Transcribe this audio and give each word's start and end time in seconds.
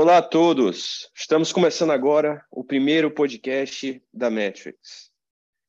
Olá 0.00 0.18
a 0.18 0.22
todos! 0.22 1.10
Estamos 1.14 1.52
começando 1.52 1.90
agora 1.90 2.44
o 2.52 2.62
primeiro 2.62 3.10
podcast 3.10 4.00
da 4.12 4.30
Metrics. 4.30 5.10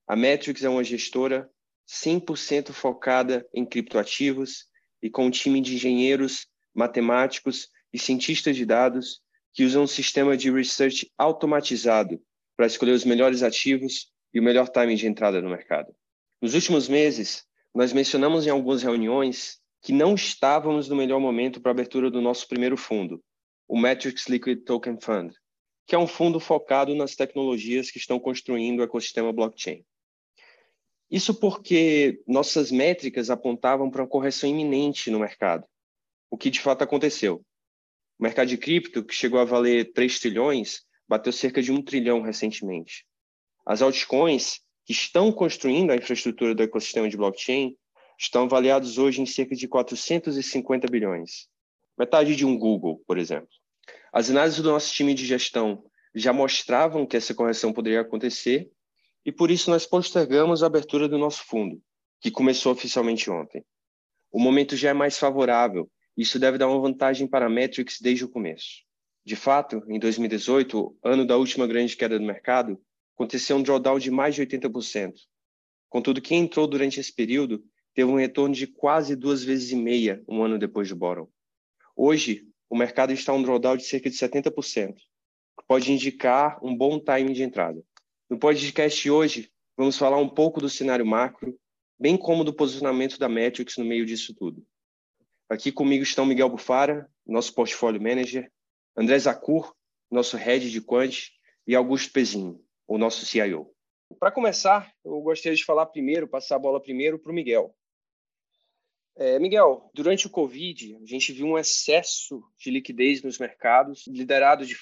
A 0.07 0.15
Metrics 0.15 0.63
é 0.63 0.69
uma 0.69 0.83
gestora 0.83 1.49
100% 1.89 2.71
focada 2.71 3.47
em 3.53 3.65
criptoativos 3.65 4.65
e 5.01 5.09
com 5.09 5.25
um 5.25 5.31
time 5.31 5.61
de 5.61 5.73
engenheiros, 5.73 6.47
matemáticos 6.75 7.69
e 7.91 7.97
cientistas 7.97 8.55
de 8.55 8.65
dados 8.65 9.21
que 9.53 9.63
usam 9.63 9.83
um 9.83 9.87
sistema 9.87 10.37
de 10.37 10.51
research 10.51 11.11
automatizado 11.17 12.21
para 12.55 12.67
escolher 12.67 12.91
os 12.91 13.05
melhores 13.05 13.41
ativos 13.41 14.11
e 14.33 14.39
o 14.39 14.43
melhor 14.43 14.69
timing 14.69 14.95
de 14.95 15.07
entrada 15.07 15.41
no 15.41 15.49
mercado. 15.49 15.91
Nos 16.41 16.53
últimos 16.53 16.87
meses, 16.87 17.45
nós 17.73 17.93
mencionamos 17.93 18.45
em 18.45 18.49
algumas 18.49 18.83
reuniões 18.83 19.59
que 19.81 19.93
não 19.93 20.15
estávamos 20.15 20.89
no 20.89 20.95
melhor 20.95 21.19
momento 21.19 21.61
para 21.61 21.71
a 21.71 21.73
abertura 21.73 22.11
do 22.11 22.21
nosso 22.21 22.47
primeiro 22.47 22.75
fundo, 22.75 23.23
o 23.67 23.77
Matrix 23.77 24.27
Liquid 24.27 24.63
Token 24.63 24.97
Fund, 24.99 25.33
que 25.85 25.95
é 25.95 25.97
um 25.97 26.07
fundo 26.07 26.39
focado 26.39 26.93
nas 26.95 27.15
tecnologias 27.15 27.89
que 27.89 27.97
estão 27.97 28.19
construindo 28.19 28.79
o 28.79 28.83
ecossistema 28.83 29.31
blockchain. 29.31 29.83
Isso 31.09 31.33
porque 31.33 32.21
nossas 32.27 32.71
métricas 32.71 33.29
apontavam 33.29 33.89
para 33.89 34.03
uma 34.03 34.07
correção 34.07 34.49
iminente 34.49 35.09
no 35.09 35.19
mercado, 35.19 35.65
o 36.29 36.37
que 36.37 36.49
de 36.49 36.59
fato 36.59 36.83
aconteceu. 36.83 37.43
O 38.19 38.23
mercado 38.23 38.49
de 38.49 38.57
cripto, 38.57 39.03
que 39.03 39.15
chegou 39.15 39.39
a 39.39 39.45
valer 39.45 39.91
3 39.93 40.19
trilhões, 40.19 40.81
bateu 41.07 41.31
cerca 41.31 41.61
de 41.61 41.71
1 41.71 41.81
trilhão 41.81 42.21
recentemente. 42.21 43.05
As 43.65 43.81
altcoins, 43.81 44.59
que 44.85 44.91
estão 44.91 45.31
construindo 45.31 45.91
a 45.91 45.95
infraestrutura 45.95 46.53
do 46.53 46.61
ecossistema 46.61 47.09
de 47.09 47.17
blockchain, 47.17 47.75
estão 48.19 48.43
avaliados 48.43 48.97
hoje 48.97 49.21
em 49.21 49.25
cerca 49.25 49.55
de 49.55 49.65
450 49.65 50.87
bilhões, 50.91 51.47
metade 51.97 52.35
de 52.35 52.45
um 52.45 52.57
Google, 52.57 53.01
por 53.07 53.17
exemplo. 53.17 53.47
As 54.11 54.29
análises 54.29 54.61
do 54.61 54.69
nosso 54.69 54.93
time 54.93 55.13
de 55.13 55.25
gestão 55.25 55.83
já 56.13 56.33
mostravam 56.33 57.05
que 57.05 57.15
essa 57.15 57.33
correção 57.33 57.71
poderia 57.71 58.01
acontecer 58.01 58.69
e 59.25 59.31
por 59.31 59.49
isso 59.49 59.69
nós 59.69 59.85
postergamos 59.85 60.61
a 60.61 60.67
abertura 60.67 61.07
do 61.07 61.17
nosso 61.17 61.45
fundo, 61.45 61.81
que 62.19 62.29
começou 62.29 62.73
oficialmente 62.73 63.31
ontem. 63.31 63.63
O 64.31 64.39
momento 64.39 64.75
já 64.75 64.89
é 64.89 64.93
mais 64.93 65.17
favorável, 65.17 65.89
e 66.17 66.21
isso 66.23 66.37
deve 66.37 66.57
dar 66.57 66.67
uma 66.67 66.81
vantagem 66.81 67.25
para 67.25 67.45
a 67.45 67.49
Metrics 67.49 67.99
desde 68.01 68.25
o 68.25 68.29
começo. 68.29 68.83
De 69.25 69.35
fato, 69.35 69.81
em 69.87 69.97
2018, 69.97 70.97
ano 71.03 71.25
da 71.25 71.37
última 71.37 71.65
grande 71.65 71.95
queda 71.95 72.19
do 72.19 72.25
mercado, 72.25 72.79
aconteceu 73.15 73.55
um 73.55 73.63
drawdown 73.63 73.99
de 73.99 74.11
mais 74.11 74.35
de 74.35 74.41
80%. 74.45 75.13
Contudo, 75.89 76.21
quem 76.21 76.41
entrou 76.41 76.67
durante 76.67 76.99
esse 76.99 77.13
período 77.13 77.63
teve 77.93 78.09
um 78.09 78.15
retorno 78.15 78.53
de 78.53 78.67
quase 78.67 79.15
duas 79.15 79.43
vezes 79.43 79.71
e 79.71 79.75
meia 79.75 80.23
um 80.27 80.43
ano 80.43 80.57
depois 80.57 80.89
do 80.89 80.95
bottom. 80.95 81.27
Hoje, 81.95 82.47
o 82.69 82.77
mercado 82.77 83.11
está 83.11 83.33
um 83.33 83.41
drawdown 83.41 83.77
de 83.77 83.83
cerca 83.83 84.09
de 84.09 84.15
70%, 84.15 84.95
que 84.95 85.65
pode 85.67 85.91
indicar 85.91 86.63
um 86.63 86.75
bom 86.75 86.99
timing 86.99 87.33
de 87.33 87.43
entrada. 87.43 87.83
No 88.29 88.37
podcast 88.37 89.09
hoje, 89.09 89.51
vamos 89.75 89.97
falar 89.97 90.17
um 90.17 90.29
pouco 90.29 90.61
do 90.61 90.69
cenário 90.69 91.05
macro, 91.05 91.59
bem 91.99 92.15
como 92.15 92.43
do 92.43 92.53
posicionamento 92.53 93.17
da 93.17 93.27
Metrics 93.27 93.77
no 93.77 93.85
meio 93.85 94.05
disso 94.05 94.33
tudo. 94.33 94.65
Aqui 95.49 95.71
comigo 95.71 96.03
estão 96.03 96.25
Miguel 96.25 96.49
Bufara, 96.49 97.09
nosso 97.25 97.53
portfólio 97.55 98.01
manager, 98.01 98.51
André 98.95 99.17
Zacur, 99.17 99.73
nosso 100.11 100.37
head 100.37 100.69
de 100.69 100.79
quant, 100.79 101.29
e 101.65 101.75
Augusto 101.75 102.11
Pezinho, 102.13 102.63
o 102.87 102.97
nosso 102.97 103.25
CIO. 103.25 103.71
Para 104.19 104.31
começar, 104.31 104.91
eu 105.03 105.19
gostaria 105.21 105.55
de 105.55 105.65
falar 105.65 105.85
primeiro, 105.87 106.27
passar 106.27 106.55
a 106.55 106.59
bola 106.59 106.81
primeiro 106.81 107.19
para 107.19 107.31
o 107.31 107.35
Miguel. 107.35 107.75
É, 109.19 109.37
Miguel, 109.37 109.91
durante 109.93 110.27
o 110.27 110.29
Covid, 110.29 110.95
a 110.95 111.05
gente 111.05 111.33
viu 111.33 111.45
um 111.45 111.57
excesso 111.57 112.41
de 112.57 112.71
liquidez 112.71 113.21
nos 113.21 113.37
mercados, 113.37 114.07
liderado 114.07 114.65
de, 114.65 114.77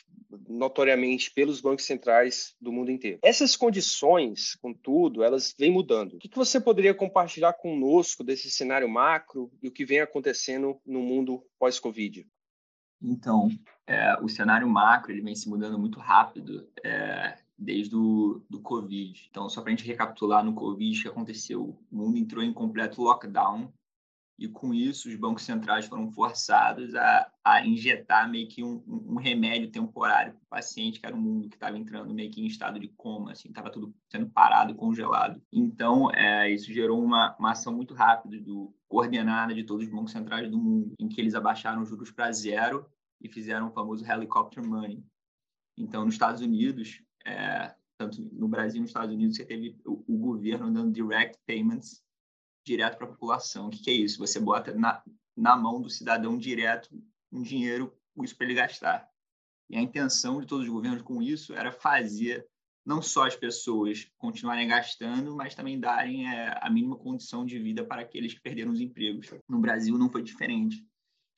notoriamente 0.48 1.34
pelos 1.34 1.60
bancos 1.60 1.86
centrais 1.86 2.56
do 2.62 2.72
mundo 2.72 2.92
inteiro. 2.92 3.18
Essas 3.24 3.56
condições, 3.56 4.54
contudo, 4.62 5.24
elas 5.24 5.56
vêm 5.58 5.72
mudando. 5.72 6.14
O 6.14 6.20
que, 6.20 6.30
que 6.30 6.38
você 6.38 6.62
poderia 6.62 6.94
compartilhar 6.94 7.54
conosco 7.54 8.24
desse 8.24 8.52
cenário 8.52 8.88
macro 8.88 9.52
e 9.60 9.68
o 9.68 9.72
que 9.72 9.84
vem 9.84 10.02
acontecendo 10.02 10.80
no 10.86 11.02
mundo 11.02 11.44
pós-Covid? 11.58 12.28
Então, 13.02 13.50
é, 13.88 14.20
o 14.22 14.30
cenário 14.30 14.70
macro 14.70 15.12
ele 15.12 15.22
vem 15.22 15.34
se 15.34 15.50
mudando 15.50 15.80
muito 15.80 16.00
rápido 16.00 16.70
é, 16.84 17.40
desde 17.58 17.96
o 17.96 18.46
do 18.48 18.62
Covid. 18.62 19.28
Então, 19.32 19.50
só 19.50 19.62
para 19.62 19.72
a 19.72 19.76
gente 19.76 19.88
recapitular 19.88 20.46
no 20.46 20.54
Covid, 20.54 21.00
o 21.00 21.02
que 21.02 21.08
aconteceu? 21.08 21.76
O 21.92 21.96
mundo 21.96 22.20
entrou 22.20 22.44
em 22.44 22.54
completo 22.54 23.02
lockdown 23.02 23.74
e 24.38 24.48
com 24.48 24.74
isso 24.74 25.10
os 25.10 25.16
bancos 25.16 25.44
centrais 25.44 25.88
foram 25.88 26.12
forçados 26.12 26.94
a, 26.94 27.32
a 27.44 27.66
injetar 27.66 28.30
meio 28.30 28.48
que 28.48 28.64
um, 28.64 28.84
um 28.88 29.16
remédio 29.16 29.72
temporário 29.72 30.34
para 30.34 30.44
o 30.44 30.48
paciente, 30.48 31.00
que 31.00 31.06
era 31.06 31.16
um 31.16 31.20
mundo 31.20 31.50
que 31.50 31.56
estava 31.56 31.78
entrando 31.78 32.14
meio 32.14 32.30
que 32.30 32.42
em 32.42 32.46
estado 32.46 32.80
de 32.80 32.88
coma, 32.90 33.32
assim, 33.32 33.50
estava 33.50 33.72
tudo 33.72 33.94
sendo 34.12 34.30
parado, 34.30 34.76
congelado. 34.76 35.42
Então, 35.52 36.12
é, 36.12 36.52
isso 36.52 36.72
gerou 36.72 37.04
uma, 37.04 37.36
uma 37.40 37.52
ação 37.52 37.74
muito 37.74 37.94
rápida, 37.96 38.40
do, 38.40 38.74
coordenada 38.88 39.54
de 39.54 39.64
todos 39.64 39.86
os 39.86 39.92
bancos 39.92 40.12
centrais 40.12 40.50
do 40.50 40.58
mundo, 40.58 40.94
em 41.00 41.10
que 41.10 41.20
eles 41.20 41.36
abaixaram 41.36 41.82
os 41.82 41.90
juros 41.90 42.12
para 42.12 42.32
zero 42.32 42.86
e 43.20 43.28
fizeram 43.28 43.68
o 43.68 43.72
famoso 43.72 44.06
helicopter 44.06 44.66
money. 44.66 45.04
Então, 45.78 46.06
nos 46.06 46.14
Estados 46.14 46.42
Unidos, 46.42 47.02
é, 47.26 47.74
tanto 47.98 48.22
no 48.32 48.48
Brasil 48.48 48.78
e 48.78 48.82
nos 48.82 48.92
Estados 48.92 49.14
Unidos, 49.14 49.36
você 49.36 49.46
teve 49.46 49.76
o, 49.86 50.04
o 50.08 50.18
governo 50.18 50.72
dando 50.72 50.92
direct 50.92 51.38
payments 51.46 52.04
direto 52.68 52.98
para 52.98 53.08
a 53.08 53.10
população. 53.10 53.68
O 53.68 53.70
que, 53.70 53.80
que, 53.80 53.90
é 53.90 53.94
isso? 53.94 54.20
Você 54.20 54.40
bota 54.40 54.74
na, 54.74 55.02
na 55.36 55.56
mão 55.56 55.82
do 55.82 55.90
cidadão 55.90 56.38
direto 56.38 56.90
um 57.32 57.42
dinheiro 57.42 57.94
isso 58.24 58.36
para 58.36 58.46
ele 58.46 58.56
gastar. 58.56 59.08
E 59.70 59.78
a 59.78 59.82
intenção 59.82 60.40
de 60.40 60.48
todos 60.48 60.66
os 60.66 60.72
governos 60.72 61.02
com 61.02 61.22
isso 61.22 61.54
era 61.54 61.72
fazer 61.72 62.48
não 62.86 63.02
só 63.02 63.28
as 63.28 63.36
pessoas 63.36 64.10
continuarem 64.18 64.68
gastando, 64.68 65.36
mas 65.36 65.54
também 65.54 65.80
darem 65.80 66.28
é, 66.28 66.58
a 66.62 66.70
mínima 66.70 66.96
condição 66.96 67.46
de 67.46 67.60
vida 67.60 67.84
para 67.84 68.02
aqueles 68.02 68.34
que 68.34 68.42
perderam 68.42 68.72
os 68.72 68.80
empregos. 68.80 69.30
No 69.48 69.60
Brasil 69.60 69.98
não 69.98 70.10
foi 70.10 70.24
diferente. 70.24 70.86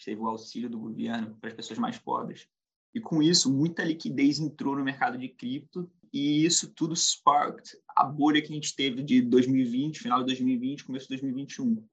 Teve 0.04 0.22
o 0.22 0.28
auxílio 0.28 0.70
do 0.70 0.80
governo 0.80 1.36
para 1.40 1.50
as 1.50 1.56
pessoas 1.56 1.80
mais 1.80 1.98
pobres. 1.98 2.48
E 2.94 3.02
com 3.02 3.22
isso, 3.22 3.52
muita 3.52 3.84
liquidez 3.84 4.40
entrou 4.40 4.76
no 4.76 4.84
mercado 4.84 5.18
de 5.18 5.28
cripto 5.28 5.92
e 6.14 6.46
isso 6.46 6.74
tudo 6.74 6.96
sparked 6.96 7.78
a 7.96 8.04
bolha 8.04 8.42
que 8.42 8.52
a 8.52 8.56
gente 8.56 8.76
teve 8.76 9.04
de 9.04 9.22
2020, 9.22 10.00
final 10.00 10.20
de 10.20 10.28
2020, 10.28 10.86
começo 10.86 11.06
de 11.06 11.16
2021. 11.16 11.86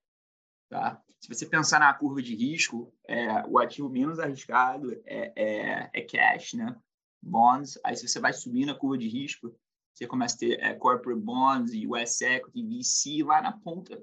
Tá? 0.68 1.02
Se 1.20 1.28
você 1.28 1.46
pensar 1.46 1.80
na 1.80 1.92
curva 1.92 2.22
de 2.22 2.34
risco, 2.34 2.92
é, 3.08 3.44
o 3.46 3.58
ativo 3.58 3.88
menos 3.88 4.18
arriscado 4.18 4.92
é, 5.04 5.32
é, 5.36 5.90
é, 5.92 6.02
cash, 6.02 6.54
né? 6.54 6.76
bonds. 7.22 7.78
Aí, 7.84 7.96
se 7.96 8.06
você 8.06 8.20
vai 8.20 8.32
subindo 8.32 8.70
a 8.70 8.74
curva 8.74 8.96
de 8.96 9.08
risco, 9.08 9.54
você 9.92 10.06
começa 10.06 10.36
a 10.36 10.38
ter 10.38 10.60
é, 10.60 10.74
corporate 10.74 11.20
bonds, 11.20 11.72
US 11.72 12.20
equity, 12.20 12.62
VC. 12.62 13.24
Lá 13.24 13.42
na 13.42 13.52
ponta, 13.52 14.00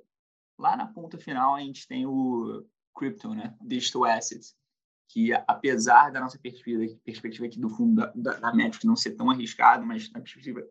lá 0.59 0.75
na 0.75 0.88
ponta 0.88 1.18
final, 1.18 1.56
a 1.56 1.62
gente 1.62 1.88
tem 1.88 2.06
o 2.06 2.66
crypto, 2.95 3.34
né? 3.34 3.56
digital 3.62 4.06
assets 4.06 4.56
que 5.09 5.31
apesar 5.47 6.11
da 6.11 6.19
nossa 6.19 6.39
perspectiva, 6.39 6.99
perspectiva 7.03 7.45
aqui 7.45 7.59
do 7.59 7.69
fundo 7.69 7.95
da, 7.95 8.11
da, 8.15 8.51
da 8.51 8.71
não 8.83 8.95
ser 8.95 9.11
tão 9.11 9.29
arriscado, 9.29 9.85
mas 9.85 10.11
na 10.11 10.19
perspectiva 10.19 10.63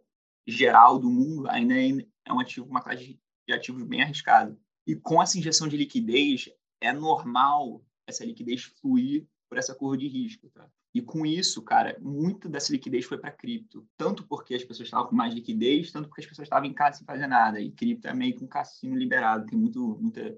geral 0.47 0.99
do 0.99 1.11
mundo, 1.11 1.49
ainda 1.49 1.75
é, 1.75 1.89
é 2.27 2.33
um 2.33 2.41
ativo, 2.41 2.67
uma 2.67 2.83
classe 2.83 3.19
de 3.47 3.55
ativos 3.55 3.85
bem 3.85 4.03
arriscado. 4.03 4.59
E 4.87 4.97
com 4.97 5.23
essa 5.23 5.39
injeção 5.39 5.69
de 5.69 5.77
liquidez, 5.77 6.49
é 6.81 6.93
normal 6.93 7.85
essa 8.07 8.25
liquidez 8.25 8.65
fluir 8.65 9.27
por 9.49 9.59
essa 9.59 9.75
curva 9.75 9.97
de 9.97 10.09
risco, 10.09 10.49
tá? 10.51 10.69
E 10.95 11.01
com 11.01 11.25
isso, 11.25 11.63
cara, 11.63 11.97
muita 12.01 12.49
dessa 12.49 12.71
liquidez 12.71 13.07
foi 13.07 13.17
para 13.17 13.31
cripto, 13.31 13.87
tanto 13.97 14.27
porque 14.27 14.55
as 14.55 14.63
pessoas 14.63 14.89
estavam 14.89 15.09
com 15.09 15.17
mais 15.17 15.33
liquidez, 15.33 15.91
tanto 15.91 16.09
porque 16.09 16.21
as 16.21 16.27
pessoas 16.27 16.47
estavam 16.47 16.69
em 16.69 16.75
casa 16.75 16.99
sem 16.99 17.07
fazer 17.07 17.27
nada. 17.27 17.61
E 17.61 17.71
cripto 17.71 18.09
é 18.09 18.15
meio 18.15 18.37
que 18.37 18.45
um 18.45 18.49
cassino 18.49 18.95
liberado, 18.95 19.47
tem 19.47 19.59
muito, 19.59 19.97
muita 19.99 20.37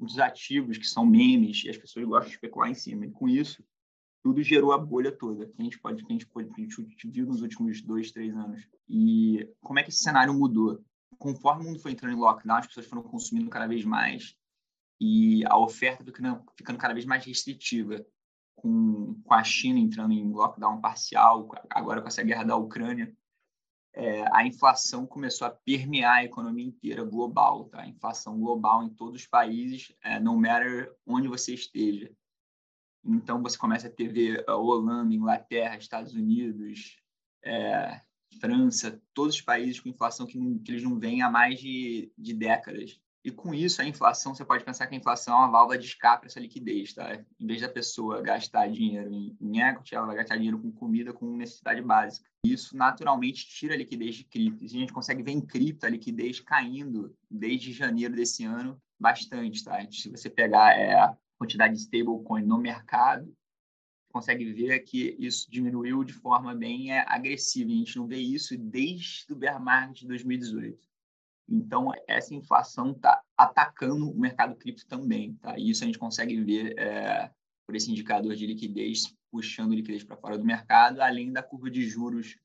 muitos 0.00 0.18
ativos 0.18 0.78
que 0.78 0.86
são 0.86 1.04
memes 1.04 1.62
e 1.64 1.68
as 1.68 1.76
pessoas 1.76 2.06
gostam 2.06 2.28
de 2.28 2.34
especular 2.34 2.70
em 2.70 2.74
cima. 2.74 3.04
E 3.04 3.10
com 3.10 3.28
isso, 3.28 3.62
tudo 4.22 4.42
gerou 4.42 4.72
a 4.72 4.78
bolha 4.78 5.12
toda 5.12 5.46
que 5.46 5.54
a 5.58 5.62
gente 5.62 5.78
pode 5.78 6.02
que 6.02 6.10
a 6.10 6.14
gente 6.14 6.26
pode 6.26 6.48
a 6.50 6.60
gente 6.60 7.10
viu 7.10 7.26
nos 7.26 7.42
últimos 7.42 7.82
dois 7.82 8.10
três 8.10 8.34
anos. 8.34 8.66
E 8.88 9.46
como 9.60 9.78
é 9.78 9.82
que 9.82 9.90
esse 9.90 10.02
cenário 10.02 10.34
mudou? 10.34 10.82
Conforme 11.18 11.64
o 11.64 11.68
mundo 11.68 11.80
foi 11.80 11.92
entrando 11.92 12.14
em 12.14 12.18
lockdown 12.18 12.58
as 12.58 12.66
pessoas 12.66 12.86
foram 12.86 13.02
consumindo 13.02 13.50
cada 13.50 13.66
vez 13.66 13.84
mais 13.84 14.34
e 15.00 15.44
a 15.46 15.58
oferta 15.58 16.04
ficando, 16.04 16.44
ficando 16.56 16.78
cada 16.78 16.94
vez 16.94 17.06
mais 17.06 17.24
restritiva 17.24 18.04
com, 18.54 19.18
com 19.24 19.34
a 19.34 19.42
China 19.42 19.78
entrando 19.78 20.12
em 20.12 20.30
lockdown 20.30 20.80
parcial 20.80 21.48
agora 21.70 22.00
com 22.00 22.08
essa 22.08 22.22
guerra 22.22 22.44
da 22.44 22.56
Ucrânia 22.56 23.14
é, 23.92 24.24
a 24.32 24.46
inflação 24.46 25.06
começou 25.06 25.46
a 25.46 25.50
permear 25.50 26.18
a 26.18 26.24
economia 26.24 26.66
inteira 26.66 27.02
global, 27.04 27.64
tá? 27.64 27.82
A 27.82 27.88
inflação 27.88 28.38
global 28.38 28.82
em 28.82 28.90
todos 28.90 29.22
os 29.22 29.26
países, 29.26 29.92
é, 30.02 30.20
no 30.20 30.38
matter 30.38 30.94
onde 31.06 31.28
você 31.28 31.54
esteja. 31.54 32.10
Então, 33.04 33.42
você 33.42 33.58
começa 33.58 33.88
a 33.88 33.90
ter 33.90 34.08
ver 34.08 34.44
a 34.48 34.56
Holanda, 34.56 35.14
Inglaterra, 35.14 35.76
Estados 35.76 36.14
Unidos, 36.14 37.00
é, 37.42 38.00
França, 38.38 39.02
todos 39.12 39.36
os 39.36 39.40
países 39.40 39.80
com 39.80 39.88
inflação 39.88 40.26
que, 40.26 40.38
que, 40.60 40.70
eles 40.70 40.84
não 40.84 40.98
veem 40.98 41.22
há 41.22 41.30
mais 41.30 41.58
de, 41.58 42.12
de 42.16 42.34
décadas. 42.34 43.00
E 43.22 43.30
com 43.30 43.52
isso, 43.52 43.82
a 43.82 43.84
inflação, 43.84 44.34
você 44.34 44.44
pode 44.44 44.64
pensar 44.64 44.86
que 44.86 44.94
a 44.94 44.98
inflação 44.98 45.34
é 45.34 45.36
uma 45.38 45.50
válvula 45.50 45.76
de 45.76 45.84
escape 45.84 46.20
para 46.20 46.28
essa 46.28 46.40
liquidez, 46.40 46.94
tá? 46.94 47.22
Em 47.38 47.46
vez 47.46 47.60
da 47.60 47.68
pessoa 47.68 48.22
gastar 48.22 48.66
dinheiro 48.68 49.12
em, 49.12 49.36
em 49.38 49.60
equity, 49.60 49.94
ela 49.94 50.06
vai 50.06 50.16
gastar 50.16 50.36
dinheiro 50.36 50.58
com 50.58 50.72
comida, 50.72 51.12
com 51.12 51.36
necessidade 51.36 51.82
básica. 51.82 52.26
Isso 52.42 52.74
naturalmente 52.74 53.46
tira 53.46 53.74
a 53.74 53.76
liquidez 53.76 54.14
de 54.14 54.24
cripto. 54.24 54.64
E 54.64 54.66
a 54.66 54.70
gente 54.70 54.92
consegue 54.92 55.22
ver 55.22 55.32
em 55.32 55.40
cripto 55.40 55.84
a 55.84 55.90
liquidez 55.90 56.40
caindo 56.40 57.14
desde 57.30 57.72
janeiro 57.72 58.14
desse 58.14 58.44
ano 58.44 58.80
bastante, 58.98 59.62
tá? 59.64 59.78
Se 59.90 60.08
você 60.08 60.30
pegar 60.30 60.78
é, 60.78 60.94
a 60.94 61.14
quantidade 61.38 61.74
de 61.74 61.80
stablecoin 61.80 62.42
no 62.42 62.56
mercado, 62.56 63.30
consegue 64.10 64.50
ver 64.52 64.80
que 64.80 65.14
isso 65.18 65.50
diminuiu 65.50 66.02
de 66.04 66.14
forma 66.14 66.54
bem 66.54 66.92
é, 66.92 67.04
agressiva. 67.06 67.70
A 67.70 67.74
gente 67.74 67.96
não 67.96 68.06
vê 68.06 68.16
isso 68.16 68.56
desde 68.56 69.30
o 69.30 69.36
bear 69.36 69.62
market 69.62 70.00
de 70.00 70.06
2018. 70.06 70.89
Então, 71.50 71.90
essa 72.06 72.32
inflação 72.32 72.92
está 72.92 73.20
atacando 73.36 74.08
o 74.08 74.18
mercado 74.18 74.54
cripto 74.54 74.86
também. 74.86 75.34
Tá? 75.34 75.58
E 75.58 75.70
isso 75.70 75.82
a 75.82 75.86
gente 75.86 75.98
consegue 75.98 76.40
ver 76.42 76.78
é, 76.78 77.30
por 77.66 77.74
esse 77.74 77.90
indicador 77.90 78.36
de 78.36 78.46
liquidez, 78.46 79.12
puxando 79.30 79.74
liquidez 79.74 80.04
para 80.04 80.16
fora 80.16 80.38
do 80.38 80.44
mercado, 80.44 81.00
além 81.00 81.32
da 81.32 81.42
curva 81.42 81.68
de 81.68 81.82
juros 81.82 82.36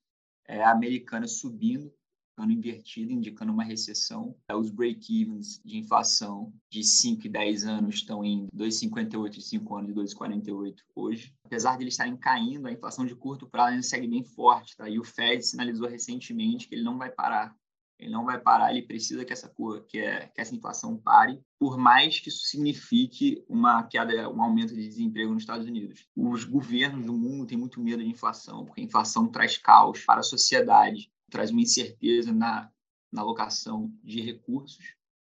é, 0.47 0.63
americana 0.63 1.27
subindo, 1.27 1.93
ficando 2.31 2.51
invertida, 2.51 3.13
indicando 3.13 3.53
uma 3.53 3.63
recessão. 3.63 4.35
É, 4.49 4.55
os 4.55 4.71
break-evens 4.71 5.61
de 5.63 5.77
inflação 5.77 6.51
de 6.69 6.83
5 6.83 7.27
e 7.27 7.29
10 7.29 7.65
anos 7.65 7.95
estão 7.95 8.25
em 8.25 8.47
2,58 8.55 9.37
e 9.37 9.41
5 9.41 9.75
anos 9.75 9.93
de 9.93 10.15
2,48 10.15 10.75
hoje. 10.95 11.33
Apesar 11.45 11.77
de 11.77 11.83
eles 11.83 11.93
estarem 11.93 12.17
caindo, 12.17 12.67
a 12.67 12.71
inflação 12.71 13.05
de 13.05 13.15
curto 13.15 13.47
prazo 13.47 13.71
ainda 13.71 13.83
segue 13.83 14.07
bem 14.07 14.23
forte. 14.23 14.75
Tá? 14.75 14.89
E 14.89 14.99
o 14.99 15.03
Fed 15.03 15.45
sinalizou 15.45 15.87
recentemente 15.87 16.67
que 16.67 16.73
ele 16.73 16.83
não 16.83 16.97
vai 16.97 17.11
parar 17.11 17.55
ele 17.97 18.11
não 18.11 18.25
vai 18.25 18.39
parar, 18.39 18.71
ele 18.71 18.85
precisa 18.85 19.23
que 19.23 19.31
essa 19.31 19.53
que, 19.87 19.99
é, 19.99 20.27
que 20.27 20.41
essa 20.41 20.55
inflação 20.55 20.97
pare, 20.97 21.41
por 21.57 21.77
mais 21.77 22.19
que 22.19 22.29
isso 22.29 22.45
signifique 22.45 23.43
uma 23.47 23.83
queda, 23.83 24.29
um 24.29 24.41
aumento 24.41 24.75
de 24.75 24.87
desemprego 24.87 25.33
nos 25.33 25.43
Estados 25.43 25.65
Unidos. 25.65 26.07
Os 26.15 26.43
governos 26.43 27.05
do 27.05 27.13
mundo 27.13 27.45
têm 27.45 27.57
muito 27.57 27.79
medo 27.79 28.03
de 28.03 28.09
inflação, 28.09 28.65
porque 28.65 28.81
a 28.81 28.83
inflação 28.83 29.27
traz 29.27 29.57
caos 29.57 30.03
para 30.03 30.19
a 30.19 30.23
sociedade, 30.23 31.11
traz 31.29 31.51
uma 31.51 31.61
incerteza 31.61 32.33
na, 32.33 32.69
na 33.11 33.21
alocação 33.21 33.91
de 34.03 34.21
recursos, 34.21 34.95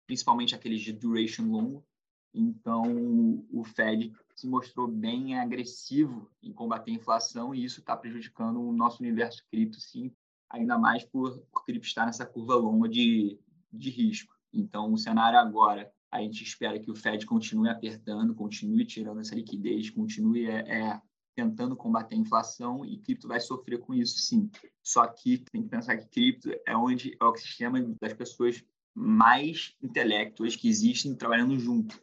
principalmente 0.06 0.54
aqueles 0.54 0.80
de 0.80 0.92
duration 0.92 1.50
longo. 1.50 1.84
Então, 2.32 3.44
o 3.50 3.64
Fed 3.64 4.12
se 4.34 4.46
mostrou 4.46 4.86
bem 4.86 5.38
agressivo 5.38 6.30
em 6.42 6.52
combater 6.52 6.90
a 6.90 6.94
inflação 6.94 7.54
e 7.54 7.64
isso 7.64 7.80
está 7.80 7.96
prejudicando 7.96 8.60
o 8.60 8.72
nosso 8.72 9.02
universo 9.02 9.42
cripto, 9.50 9.80
sim, 9.80 10.12
ainda 10.50 10.78
mais 10.78 11.04
por, 11.04 11.42
cripto 11.64 11.86
estar 11.86 12.06
nessa 12.06 12.24
curva 12.24 12.54
longa 12.54 12.88
de, 12.88 13.38
de 13.72 13.90
risco. 13.90 14.34
Então, 14.52 14.92
o 14.92 14.98
cenário 14.98 15.38
agora, 15.38 15.92
a 16.10 16.20
gente 16.20 16.42
espera 16.42 16.78
que 16.78 16.90
o 16.90 16.94
Fed 16.94 17.26
continue 17.26 17.68
apertando, 17.68 18.34
continue 18.34 18.86
tirando 18.86 19.20
essa 19.20 19.34
liquidez, 19.34 19.90
continue 19.90 20.46
é, 20.46 20.60
é, 20.60 21.02
tentando 21.34 21.76
combater 21.76 22.14
a 22.14 22.18
inflação 22.18 22.84
e 22.84 22.98
cripto 22.98 23.28
vai 23.28 23.40
sofrer 23.40 23.78
com 23.80 23.92
isso, 23.92 24.18
sim. 24.18 24.50
Só 24.82 25.06
que 25.06 25.38
tem 25.50 25.62
que 25.62 25.68
pensar 25.68 25.96
que 25.96 26.08
cripto 26.08 26.50
é 26.66 26.76
onde 26.76 27.16
é 27.20 27.24
o 27.24 27.36
sistema 27.36 27.80
das 28.00 28.14
pessoas 28.14 28.64
mais 28.94 29.76
intelectuais 29.82 30.56
que 30.56 30.68
existem 30.68 31.14
trabalhando 31.14 31.58
junto. 31.58 32.00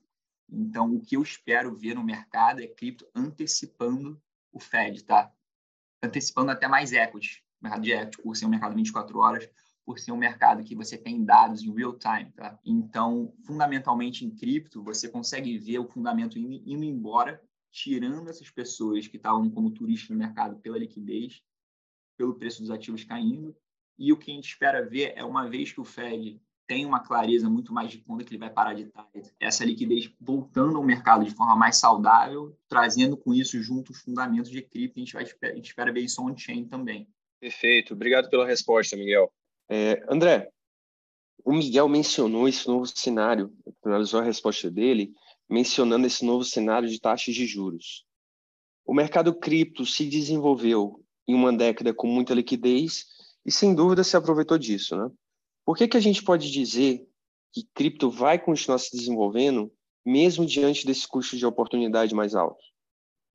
Então, 0.52 0.94
o 0.94 1.02
que 1.02 1.18
eu 1.18 1.24
espero 1.24 1.76
ver 1.76 1.96
no 1.96 2.04
mercado 2.04 2.62
é 2.62 2.68
cripto 2.68 3.08
antecipando 3.16 4.22
o 4.52 4.60
Fed, 4.60 5.04
tá? 5.04 5.34
Antecipando 6.04 6.52
até 6.52 6.68
mais 6.68 6.92
equity 6.92 7.43
mercado 7.64 7.82
de 7.82 7.92
equity, 7.92 8.22
por 8.22 8.36
ser 8.36 8.46
um 8.46 8.50
mercado 8.50 8.76
24 8.76 9.20
horas, 9.20 9.50
por 9.86 10.00
ser 10.00 10.12
um 10.12 10.18
mercado 10.18 10.64
que 10.64 10.76
você 10.76 10.98
tem 10.98 11.24
dados 11.24 11.64
em 11.64 11.74
real 11.74 11.98
time, 11.98 12.32
tá? 12.32 12.58
Então, 12.64 13.34
fundamentalmente 13.46 14.26
em 14.26 14.30
cripto, 14.30 14.84
você 14.84 15.10
consegue 15.10 15.58
ver 15.58 15.80
o 15.80 15.88
fundamento 15.88 16.38
indo, 16.38 16.84
embora, 16.84 17.42
tirando 17.72 18.30
essas 18.30 18.50
pessoas 18.50 19.08
que 19.08 19.18
estavam 19.18 19.50
como 19.50 19.72
turistas 19.72 20.10
no 20.10 20.16
mercado 20.16 20.58
pela 20.58 20.78
liquidez, 20.78 21.42
pelo 22.18 22.36
preço 22.36 22.62
dos 22.62 22.70
ativos 22.70 23.04
caindo, 23.04 23.56
e 23.98 24.12
o 24.12 24.18
que 24.18 24.32
a 24.32 24.34
gente 24.34 24.48
espera 24.48 24.88
ver 24.88 25.14
é 25.16 25.24
uma 25.24 25.50
vez 25.50 25.72
que 25.72 25.82
o 25.82 25.86
Fed 25.86 26.40
tem 26.66 26.86
uma 26.86 27.02
clareza 27.02 27.50
muito 27.50 27.74
mais 27.74 27.92
de 27.92 27.98
quando 28.00 28.24
que 28.24 28.32
ele 28.32 28.40
vai 28.40 28.50
parar 28.50 28.74
de 28.74 28.84
estar 28.84 29.08
essa 29.40 29.66
liquidez 29.66 30.10
voltando 30.20 30.78
ao 30.78 30.84
mercado 30.84 31.26
de 31.26 31.32
forma 31.32 31.56
mais 31.56 31.78
saudável, 31.78 32.58
trazendo 32.68 33.18
com 33.18 33.34
isso 33.34 33.62
junto 33.62 33.92
os 33.92 34.00
fundamentos 34.00 34.50
de 34.50 34.62
cripto, 34.62 34.98
a 34.98 35.04
gente, 35.04 35.14
vai, 35.14 35.24
a 35.24 35.56
gente 35.56 35.66
espera 35.66 35.92
ver 35.92 36.02
isso 36.02 36.22
on-chain 36.24 36.66
também. 36.66 37.08
Perfeito, 37.44 37.94
obrigado 37.94 38.30
pela 38.30 38.48
resposta, 38.48 38.96
Miguel. 38.96 39.30
É, 39.68 40.02
André, 40.08 40.50
o 41.44 41.52
Miguel 41.52 41.90
mencionou 41.90 42.48
esse 42.48 42.66
novo 42.66 42.88
cenário, 42.88 43.54
finalizou 43.84 44.22
a 44.22 44.24
resposta 44.24 44.72
dele, 44.72 45.12
mencionando 45.50 46.08
esse 46.08 46.24
novo 46.24 46.46
cenário 46.46 46.88
de 46.88 47.02
taxas 47.02 47.36
de 47.36 47.46
juros. 47.46 48.06
O 48.86 48.94
mercado 48.94 49.38
cripto 49.38 49.86
se 49.86 50.06
desenvolveu 50.06 51.04
em 51.28 51.36
uma 51.36 51.52
década 51.52 51.94
com 51.94 52.08
muita 52.08 52.34
liquidez 52.34 53.08
e, 53.46 53.52
sem 53.52 53.76
dúvida, 53.76 54.06
se 54.06 54.16
aproveitou 54.16 54.58
disso. 54.58 54.96
Né? 54.96 55.12
Por 55.66 55.76
que, 55.76 55.86
que 55.86 55.98
a 55.98 56.02
gente 56.02 56.24
pode 56.24 56.50
dizer 56.50 57.06
que 57.52 57.68
cripto 57.74 58.10
vai 58.10 58.40
continuar 58.40 58.78
se 58.78 58.96
desenvolvendo, 58.96 59.70
mesmo 60.06 60.46
diante 60.46 60.86
desse 60.86 61.06
custo 61.06 61.36
de 61.36 61.46
oportunidade 61.46 62.16
mais 62.16 62.36
alto? 62.36 62.64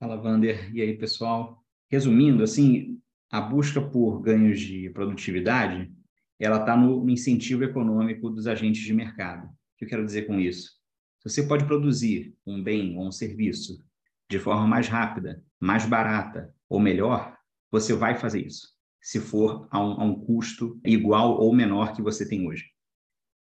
Fala, 0.01 0.17
Vander. 0.17 0.75
E 0.75 0.81
aí, 0.81 0.97
pessoal? 0.97 1.63
Resumindo, 1.91 2.43
assim, 2.43 2.99
a 3.31 3.41
busca 3.41 3.81
por 3.81 4.21
ganhos 4.21 4.61
de 4.61 4.91
produtividade 4.91 5.91
ela 6.39 6.61
está 6.61 6.77
no, 6.77 7.09
incentivo 7.11 7.65
econômico 7.65 8.31
dos 8.31 8.47
agentes 8.47 8.83
de 8.83 8.95
mercado. 8.95 9.47
O 9.47 9.51
que 9.77 9.85
eu 9.85 9.89
quero 9.89 10.05
dizer 10.05 10.27
com 10.27 10.39
isso? 10.39 10.71
Se 11.19 11.29
você 11.29 11.43
pode 11.43 11.65
produzir 11.65 12.35
um 12.47 12.63
bem 12.63 12.97
ou 12.97 13.09
um 13.09 13.13
serviço 13.13 13.85
de 14.31 14.39
forma 14.39 14.67
mais 14.67 14.87
rápida, 14.87 15.43
mais 15.59 15.85
barata 15.85 16.55
ou 16.69 16.79
melhor, 16.79 17.37
você 17.71 17.93
vai 17.93 18.15
fazer 18.15 18.47
isso, 18.47 18.69
se 19.01 19.19
for 19.19 19.67
a 19.71 19.81
um, 19.81 20.01
a 20.01 20.05
um 20.05 20.15
custo 20.15 20.81
igual 20.85 21.41
ou 21.41 21.53
menor 21.53 21.93
que 21.93 22.03
você 22.03 22.27
tem 22.27 22.47
hoje. 22.47 22.67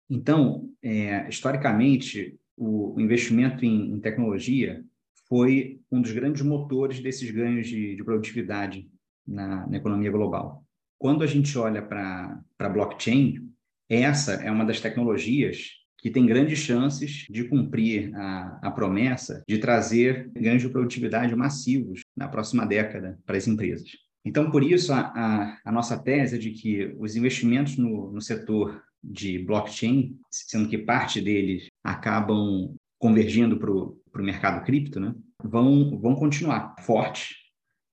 Então, 0.09 0.69
é, 0.81 1.27
historicamente, 1.27 2.37
o, 2.55 2.95
o 2.95 3.01
investimento 3.01 3.65
em, 3.65 3.93
em, 3.93 3.99
tecnologia 3.99 4.85
foi 5.27 5.81
um 5.91 6.01
dos 6.01 6.11
grandes 6.11 6.43
motores 6.43 6.99
desses 6.99 7.31
ganhos 7.31 7.67
de, 7.67 7.95
de 7.95 8.03
produtividade 8.03 8.87
na, 9.27 9.67
na 9.67 9.77
economia 9.77 10.11
global. 10.11 10.63
Quando 10.97 11.23
a 11.23 11.27
gente 11.27 11.57
olha 11.57 11.81
para 11.81 12.69
blockchain, 12.69 13.49
essa 13.89 14.33
é 14.33 14.49
uma 14.49 14.65
das 14.65 14.79
tecnologias 14.79 15.83
que 15.97 16.09
tem 16.09 16.25
grandes 16.25 16.59
chances 16.59 17.25
de 17.29 17.45
cumprir 17.45 18.13
a, 18.15 18.59
a 18.61 18.71
promessa 18.71 19.41
de 19.47 19.57
trazer 19.57 20.29
ganhos 20.33 20.61
de 20.61 20.69
produtividade 20.69 21.35
massivos 21.35 22.01
na 22.15 22.27
próxima 22.27 22.65
década 22.65 23.17
para 23.25 23.37
as 23.37 23.47
empresas. 23.47 23.89
Então, 24.25 24.49
por 24.51 24.63
isso, 24.63 24.93
a, 24.93 24.99
a, 24.99 25.57
a 25.65 25.71
nossa 25.71 25.97
tese 25.97 26.35
é 26.35 26.39
de 26.39 26.51
que 26.51 26.93
os 26.97 27.15
investimentos 27.15 27.77
no, 27.77 28.11
no 28.11 28.21
setor 28.21 28.81
de 29.03 29.39
blockchain, 29.39 30.17
sendo 30.29 30.69
que 30.69 30.77
parte 30.77 31.21
deles 31.21 31.67
acabam 31.83 32.73
convergindo 32.97 33.57
para 33.57 33.71
o 33.71 34.25
mercado 34.25 34.63
cripto, 34.65 34.99
né, 34.99 35.13
vão, 35.43 35.99
vão 35.99 36.15
continuar 36.15 36.75
fortes 36.79 37.42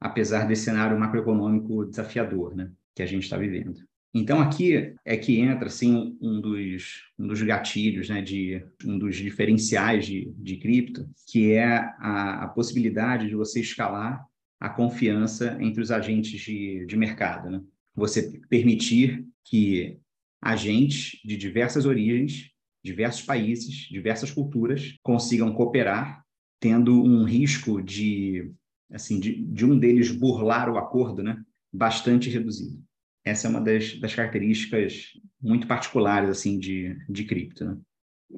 apesar 0.00 0.46
desse 0.46 0.64
cenário 0.64 0.98
macroeconômico 0.98 1.84
desafiador 1.84 2.56
né, 2.56 2.70
que 2.94 3.02
a 3.02 3.06
gente 3.06 3.24
está 3.24 3.36
vivendo. 3.36 3.74
Então, 4.12 4.40
aqui 4.40 4.94
é 5.04 5.16
que 5.16 5.38
entra 5.38 5.66
assim, 5.68 6.16
um, 6.20 6.40
dos, 6.40 7.04
um 7.16 7.28
dos 7.28 7.40
gatilhos, 7.42 8.08
né, 8.08 8.20
de, 8.20 8.64
um 8.84 8.98
dos 8.98 9.16
diferenciais 9.16 10.04
de, 10.04 10.32
de 10.36 10.56
cripto, 10.56 11.08
que 11.28 11.52
é 11.52 11.66
a, 11.98 12.44
a 12.44 12.48
possibilidade 12.48 13.28
de 13.28 13.36
você 13.36 13.60
escalar 13.60 14.24
a 14.58 14.68
confiança 14.68 15.56
entre 15.60 15.80
os 15.80 15.90
agentes 15.90 16.40
de, 16.40 16.84
de 16.86 16.96
mercado. 16.96 17.50
Né? 17.50 17.62
Você 17.94 18.40
permitir 18.48 19.24
que 19.44 19.98
agentes 20.42 21.20
de 21.24 21.36
diversas 21.36 21.86
origens, 21.86 22.50
diversos 22.82 23.22
países, 23.22 23.88
diversas 23.90 24.30
culturas 24.30 24.96
consigam 25.02 25.52
cooperar, 25.52 26.24
tendo 26.58 27.02
um 27.02 27.24
risco 27.24 27.80
de 27.80 28.52
assim, 28.92 29.20
de, 29.20 29.44
de 29.44 29.64
um 29.64 29.78
deles 29.78 30.10
burlar 30.10 30.68
o 30.70 30.78
acordo, 30.78 31.22
né, 31.22 31.42
bastante 31.72 32.28
reduzido. 32.28 32.82
Essa 33.24 33.46
é 33.46 33.50
uma 33.50 33.60
das, 33.60 33.98
das 34.00 34.14
características 34.14 35.12
muito 35.40 35.66
particulares 35.66 36.30
assim 36.30 36.58
de, 36.58 36.96
de 37.08 37.24
cripto. 37.24 37.64
Né? 37.64 37.78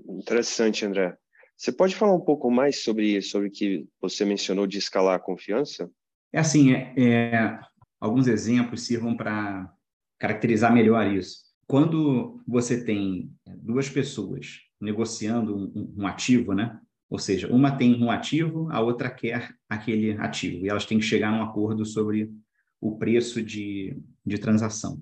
Interessante, 0.08 0.84
André. 0.84 1.16
Você 1.56 1.70
pode 1.70 1.94
falar 1.94 2.14
um 2.14 2.20
pouco 2.20 2.50
mais 2.50 2.82
sobre 2.82 3.22
sobre 3.22 3.48
o 3.48 3.50
que 3.50 3.86
você 4.00 4.24
mencionou 4.24 4.66
de 4.66 4.78
escalar 4.78 5.14
a 5.14 5.22
confiança? 5.22 5.88
É 6.32 6.40
assim, 6.40 6.72
é, 6.72 6.92
é 6.96 7.60
alguns 8.00 8.26
exemplos 8.26 8.82
sirvam 8.82 9.16
para 9.16 9.72
caracterizar 10.18 10.72
melhor 10.72 11.06
isso. 11.06 11.42
Quando 11.66 12.42
você 12.46 12.84
tem 12.84 13.32
duas 13.58 13.88
pessoas 13.88 14.58
negociando 14.80 15.56
um, 15.56 15.94
um 15.98 16.06
ativo, 16.06 16.52
né? 16.52 16.80
Ou 17.12 17.18
seja, 17.18 17.46
uma 17.52 17.76
tem 17.76 18.02
um 18.02 18.10
ativo, 18.10 18.70
a 18.70 18.80
outra 18.80 19.10
quer 19.10 19.54
aquele 19.68 20.12
ativo, 20.12 20.64
e 20.64 20.70
elas 20.70 20.86
têm 20.86 20.98
que 20.98 21.04
chegar 21.04 21.30
num 21.30 21.42
acordo 21.42 21.84
sobre 21.84 22.30
o 22.80 22.96
preço 22.96 23.42
de, 23.42 23.94
de 24.24 24.38
transação. 24.38 24.98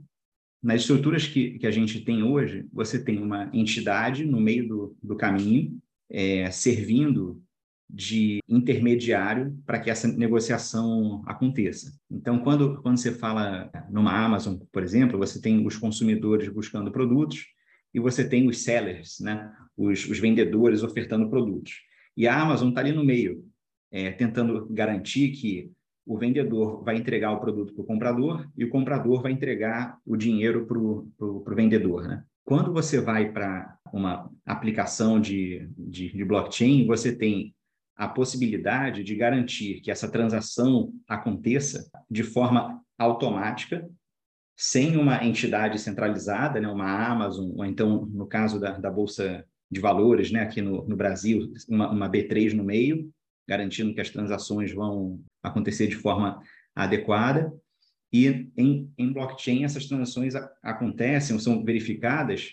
nas 0.61 0.81
estruturas 0.81 1.29
que, 1.29 1.57
que 1.57 1.69
a 1.69 1.71
gente 1.71 2.01
tem 2.01 2.25
hoje, 2.25 2.67
você 2.73 3.01
tem 3.01 3.23
uma 3.23 3.49
entidade 3.53 4.25
no 4.25 4.41
meio 4.41 4.67
do, 4.67 4.97
do 5.01 5.15
caminho, 5.15 5.81
é, 6.11 6.51
servindo 6.51 7.41
de 7.89 8.41
intermediário 8.49 9.57
para 9.65 9.79
que 9.79 9.89
essa 9.89 10.09
negociação 10.09 11.23
aconteça. 11.27 11.97
Então, 12.11 12.41
quando, 12.41 12.83
quando 12.83 12.97
você 12.97 13.13
fala 13.13 13.71
numa 13.89 14.13
Amazon, 14.13 14.57
por 14.73 14.83
exemplo, 14.83 15.17
você 15.17 15.41
tem 15.41 15.65
os 15.65 15.77
consumidores 15.77 16.49
buscando 16.49 16.91
produtos 16.91 17.47
e 17.95 18.01
você 18.01 18.29
tem 18.29 18.49
os 18.49 18.65
sellers, 18.65 19.21
né? 19.21 19.49
os, 19.77 20.05
os 20.07 20.19
vendedores 20.19 20.83
ofertando 20.83 21.31
produtos. 21.31 21.89
E 22.21 22.29
a 22.29 22.39
Amazon 22.39 22.69
está 22.69 22.83
ali 22.83 22.93
no 22.93 23.03
meio, 23.03 23.43
é, 23.91 24.11
tentando 24.11 24.67
garantir 24.69 25.31
que 25.31 25.73
o 26.05 26.19
vendedor 26.19 26.85
vai 26.85 26.97
entregar 26.97 27.33
o 27.33 27.41
produto 27.41 27.73
para 27.73 27.83
o 27.83 27.87
comprador 27.87 28.47
e 28.55 28.63
o 28.63 28.69
comprador 28.69 29.23
vai 29.23 29.33
entregar 29.33 29.97
o 30.05 30.19
dinheiro 30.19 30.67
para 30.67 30.77
o 30.79 31.43
vendedor. 31.57 32.07
Né? 32.07 32.23
Quando 32.45 32.75
você 32.75 33.01
vai 33.01 33.33
para 33.33 33.75
uma 33.91 34.31
aplicação 34.45 35.19
de, 35.19 35.67
de, 35.79 36.13
de 36.13 36.23
blockchain, 36.23 36.87
você 36.87 37.17
tem 37.17 37.55
a 37.97 38.07
possibilidade 38.07 39.03
de 39.03 39.17
garantir 39.17 39.81
que 39.81 39.91
essa 39.91 40.11
transação 40.11 40.93
aconteça 41.09 41.91
de 42.11 42.23
forma 42.23 42.83
automática, 42.99 43.89
sem 44.55 44.99
uma 44.99 45.25
entidade 45.25 45.79
centralizada, 45.79 46.61
né, 46.61 46.69
uma 46.69 46.85
Amazon, 46.87 47.51
ou 47.57 47.65
então, 47.65 48.05
no 48.13 48.27
caso 48.27 48.61
da, 48.61 48.73
da 48.73 48.91
Bolsa 48.91 49.43
de 49.71 49.81
Valores, 49.81 50.31
né, 50.31 50.41
aqui 50.41 50.61
no, 50.61 50.87
no 50.87 50.97
Brasil, 50.97 51.53
uma, 51.69 51.91
uma 51.91 52.11
B3 52.11 52.53
no 52.53 52.65
meio, 52.65 53.11
garantindo 53.49 53.95
que 53.95 54.01
as 54.01 54.11
transações 54.11 54.73
vão 54.73 55.21
acontecer 55.43 55.87
de 55.87 55.97
forma 55.97 56.43
adequada. 56.75 57.53
E 58.13 58.51
em, 58.57 58.93
em 58.99 59.13
blockchain, 59.13 59.65
essas 59.65 59.87
transações 59.87 60.35
a, 60.35 60.53
acontecem 60.63 61.35
ou 61.35 61.41
são 61.41 61.65
verificadas 61.65 62.53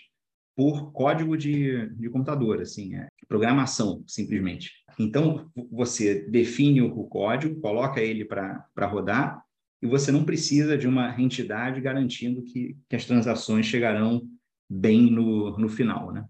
por 0.56 0.92
código 0.92 1.36
de, 1.36 1.88
de 1.90 2.08
computador, 2.10 2.60
assim, 2.60 2.94
é 2.96 3.08
programação, 3.28 4.02
simplesmente. 4.06 4.72
Então, 4.98 5.48
você 5.70 6.28
define 6.28 6.82
o 6.82 7.04
código, 7.04 7.60
coloca 7.60 8.00
ele 8.00 8.24
para 8.24 8.86
rodar, 8.86 9.42
e 9.80 9.86
você 9.86 10.10
não 10.10 10.24
precisa 10.24 10.76
de 10.76 10.88
uma 10.88 11.20
entidade 11.20 11.80
garantindo 11.80 12.42
que, 12.42 12.76
que 12.88 12.96
as 12.96 13.04
transações 13.04 13.66
chegarão 13.66 14.28
bem 14.68 15.10
no, 15.10 15.56
no 15.56 15.68
final, 15.68 16.12
né? 16.12 16.24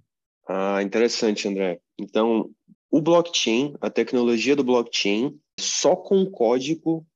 Ah, 0.49 0.83
interessante, 0.83 1.47
André. 1.47 1.79
Então, 1.99 2.51
o 2.91 3.03
blockchain, 3.03 3.75
a 3.83 3.91
tecnologia 3.91 4.57
do 4.57 4.65
blockchain, 4.65 5.39
só 5.61 5.95
com 5.95 6.23
o 6.23 6.31
código, 6.31 7.07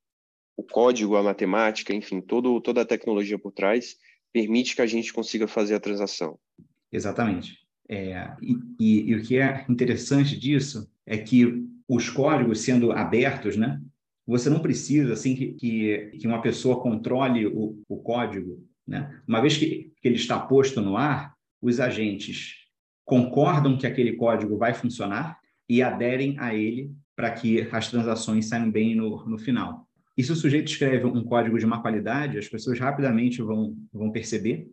o 0.54 0.62
código, 0.62 1.16
a 1.16 1.22
matemática, 1.22 1.94
enfim, 1.94 2.20
todo, 2.20 2.60
toda 2.60 2.82
a 2.82 2.86
tecnologia 2.86 3.38
por 3.38 3.52
trás, 3.52 3.96
permite 4.32 4.76
que 4.76 4.82
a 4.82 4.86
gente 4.86 5.12
consiga 5.14 5.48
fazer 5.48 5.74
a 5.74 5.80
transação. 5.80 6.38
Exatamente. 6.92 7.58
É, 7.88 8.36
e, 8.42 8.56
e, 8.78 9.10
e, 9.10 9.14
o 9.14 9.22
que 9.22 9.38
é 9.38 9.64
interessante 9.68 10.38
disso 10.38 10.90
é 11.06 11.16
que 11.16 11.66
os 11.88 12.10
códigos 12.10 12.60
sendo 12.60 12.92
abertos, 12.92 13.56
né, 13.56 13.80
você 14.26 14.50
não 14.50 14.60
precisa 14.60 15.14
assim 15.14 15.34
que, 15.34 15.54
que, 15.54 16.10
que 16.18 16.26
uma 16.26 16.42
pessoa 16.42 16.80
controle 16.80 17.46
o, 17.46 17.82
o 17.88 17.96
código. 18.02 18.62
Né? 18.86 19.22
Uma 19.26 19.40
vez 19.40 19.56
que, 19.56 19.90
que 20.00 20.08
ele 20.08 20.16
está 20.16 20.38
posto 20.38 20.82
no 20.82 20.96
ar, 20.96 21.34
os 21.60 21.80
agentes 21.80 22.61
concordam 23.04 23.76
que 23.76 23.86
aquele 23.86 24.14
código 24.14 24.56
vai 24.56 24.74
funcionar 24.74 25.38
e 25.68 25.82
aderem 25.82 26.38
a 26.38 26.54
ele 26.54 26.92
para 27.14 27.30
que 27.30 27.68
as 27.72 27.88
transações 27.88 28.48
saiam 28.48 28.70
bem 28.70 28.94
no, 28.94 29.24
no 29.26 29.38
final. 29.38 29.86
E 30.16 30.22
se 30.22 30.32
o 30.32 30.36
sujeito 30.36 30.70
escreve 30.70 31.06
um 31.06 31.24
código 31.24 31.58
de 31.58 31.66
má 31.66 31.80
qualidade, 31.80 32.38
as 32.38 32.48
pessoas 32.48 32.78
rapidamente 32.78 33.40
vão, 33.40 33.74
vão 33.92 34.10
perceber 34.10 34.68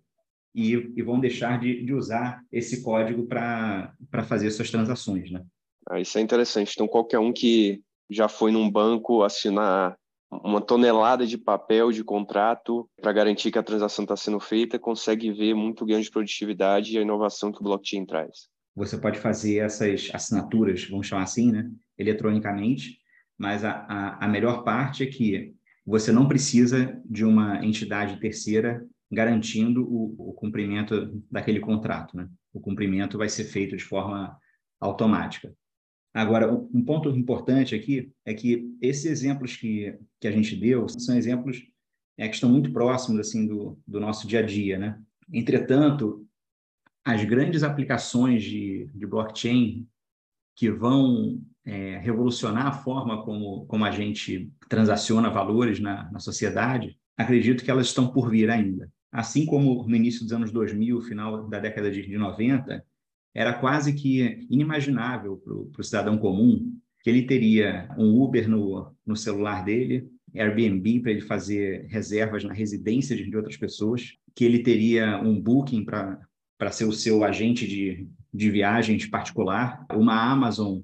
e, 0.54 0.74
e 0.96 1.02
vão 1.02 1.20
deixar 1.20 1.60
de, 1.60 1.84
de 1.84 1.94
usar 1.94 2.42
esse 2.52 2.84
código 2.84 3.26
para 3.26 3.94
fazer 4.28 4.52
suas 4.52 4.70
transações, 4.70 5.32
né? 5.32 5.44
Ah, 5.90 6.00
isso 6.00 6.18
é 6.18 6.22
interessante. 6.22 6.74
Então, 6.74 6.88
qualquer 6.88 7.20
um 7.20 7.32
que 7.32 7.82
já 8.10 8.28
foi 8.28 8.52
num 8.52 8.70
banco 8.70 9.24
assinar 9.24 9.98
uma 10.32 10.62
tonelada 10.62 11.26
de 11.26 11.38
papel 11.38 11.92
de 11.92 12.04
contrato 12.04 12.90
para 13.02 13.12
garantir 13.12 13.52
que 13.52 13.58
a 13.58 13.64
transação 13.64 14.04
está 14.04 14.16
sendo 14.16 14.40
feita, 14.40 14.78
consegue 14.78 15.32
ver 15.32 15.54
muito 15.54 15.86
ganho 15.86 16.04
de 16.04 16.12
produtividade 16.12 16.94
e 16.94 16.98
a 16.98 17.02
inovação 17.02 17.52
que 17.52 17.60
o 17.60 17.64
blockchain 17.64 18.06
traz. 18.06 18.48
Você 18.76 18.98
pode 18.98 19.20
fazer 19.20 19.58
essas 19.58 20.10
assinaturas, 20.14 20.88
vamos 20.88 21.08
chamar 21.08 21.24
assim, 21.24 21.52
né, 21.52 21.70
eletronicamente, 21.98 23.00
mas 23.38 23.66
a, 23.66 23.86
a, 23.90 24.26
a 24.26 24.28
melhor 24.28 24.64
parte 24.64 25.04
é 25.04 25.08
que 25.08 25.54
você 25.86 26.12
não 26.12 26.28
precisa 26.28 27.02
de 27.06 27.26
uma 27.26 27.66
entidade 27.66 28.20
terceira 28.20 28.86
garantindo 29.12 29.84
o, 29.84 30.30
o 30.30 30.34
cumprimento 30.34 31.24
daquele 31.32 31.60
contrato. 31.60 32.16
Né? 32.16 32.30
O 32.54 32.60
cumprimento 32.60 33.18
vai 33.18 33.28
ser 33.28 33.46
feito 33.46 33.76
de 33.76 33.84
forma 33.84 34.38
automática. 34.80 35.54
Agora, 36.14 36.52
um 36.52 36.84
ponto 36.84 37.10
importante 37.12 37.76
aqui 37.76 38.12
é 38.26 38.34
que 38.34 38.76
esses 38.82 39.06
exemplos 39.06 39.56
que, 39.56 39.98
que 40.20 40.28
a 40.28 40.32
gente 40.32 40.56
deu 40.56 40.88
são 40.90 41.16
exemplos 41.16 41.64
é, 42.18 42.28
que 42.28 42.36
estão 42.36 42.50
muito 42.50 42.72
próximos 42.72 43.20
assim 43.20 43.48
do, 43.48 43.80
do 43.88 44.00
nosso 44.00 44.28
dia 44.28 44.40
a 44.40 44.42
dia. 44.42 44.78
Né? 44.78 45.00
Entretanto, 45.32 46.26
as 47.06 47.24
grandes 47.24 47.64
aplicações 47.64 48.44
de, 48.44 48.90
de 48.94 49.06
blockchain 49.06 49.88
que 50.56 50.70
vão 50.70 51.42
é, 51.64 51.98
revolucionar 52.00 52.68
a 52.68 52.72
forma 52.74 53.24
como, 53.24 53.66
como 53.68 53.86
a 53.86 53.92
gente 53.92 54.52
transaciona 54.68 55.30
valores 55.30 55.80
na, 55.80 56.12
na 56.12 56.20
sociedade, 56.20 56.98
acredito 57.16 57.64
que 57.64 57.72
elas 57.72 57.88
estão 57.88 58.12
por 58.12 58.30
vir 58.30 58.50
ainda 58.50 58.92
assim 59.12 59.46
como 59.46 59.88
no 59.88 59.96
início 59.96 60.24
dos 60.24 60.32
anos 60.32 60.52
2000, 60.52 61.02
final 61.02 61.48
da 61.48 61.60
década 61.60 61.92
de 61.92 62.18
90, 62.18 62.84
era 63.34 63.54
quase 63.54 63.94
que 63.94 64.48
inimaginável 64.50 65.38
para 65.38 65.82
o 65.82 65.84
cidadão 65.84 66.18
comum 66.18 66.74
que 67.02 67.10
ele 67.10 67.24
teria 67.24 67.90
um 67.98 68.22
Uber 68.22 68.50
no, 68.50 68.94
no 69.06 69.16
celular 69.16 69.64
dele, 69.64 70.08
Airbnb 70.36 71.00
para 71.00 71.12
ele 71.12 71.22
fazer 71.22 71.86
reservas 71.88 72.44
na 72.44 72.54
residência 72.54 73.16
de 73.16 73.36
outras 73.36 73.58
pessoas, 73.58 74.14
que 74.36 74.44
ele 74.44 74.60
teria 74.60 75.20
um 75.20 75.40
Booking 75.40 75.86
para 75.86 76.72
ser 76.72 76.86
o 76.86 76.92
seu 76.92 77.24
agente 77.24 77.68
de, 77.68 78.08
de 78.34 78.52
viagens 78.52 79.06
particular, 79.06 79.86
uma 79.94 80.32
Amazon 80.32 80.82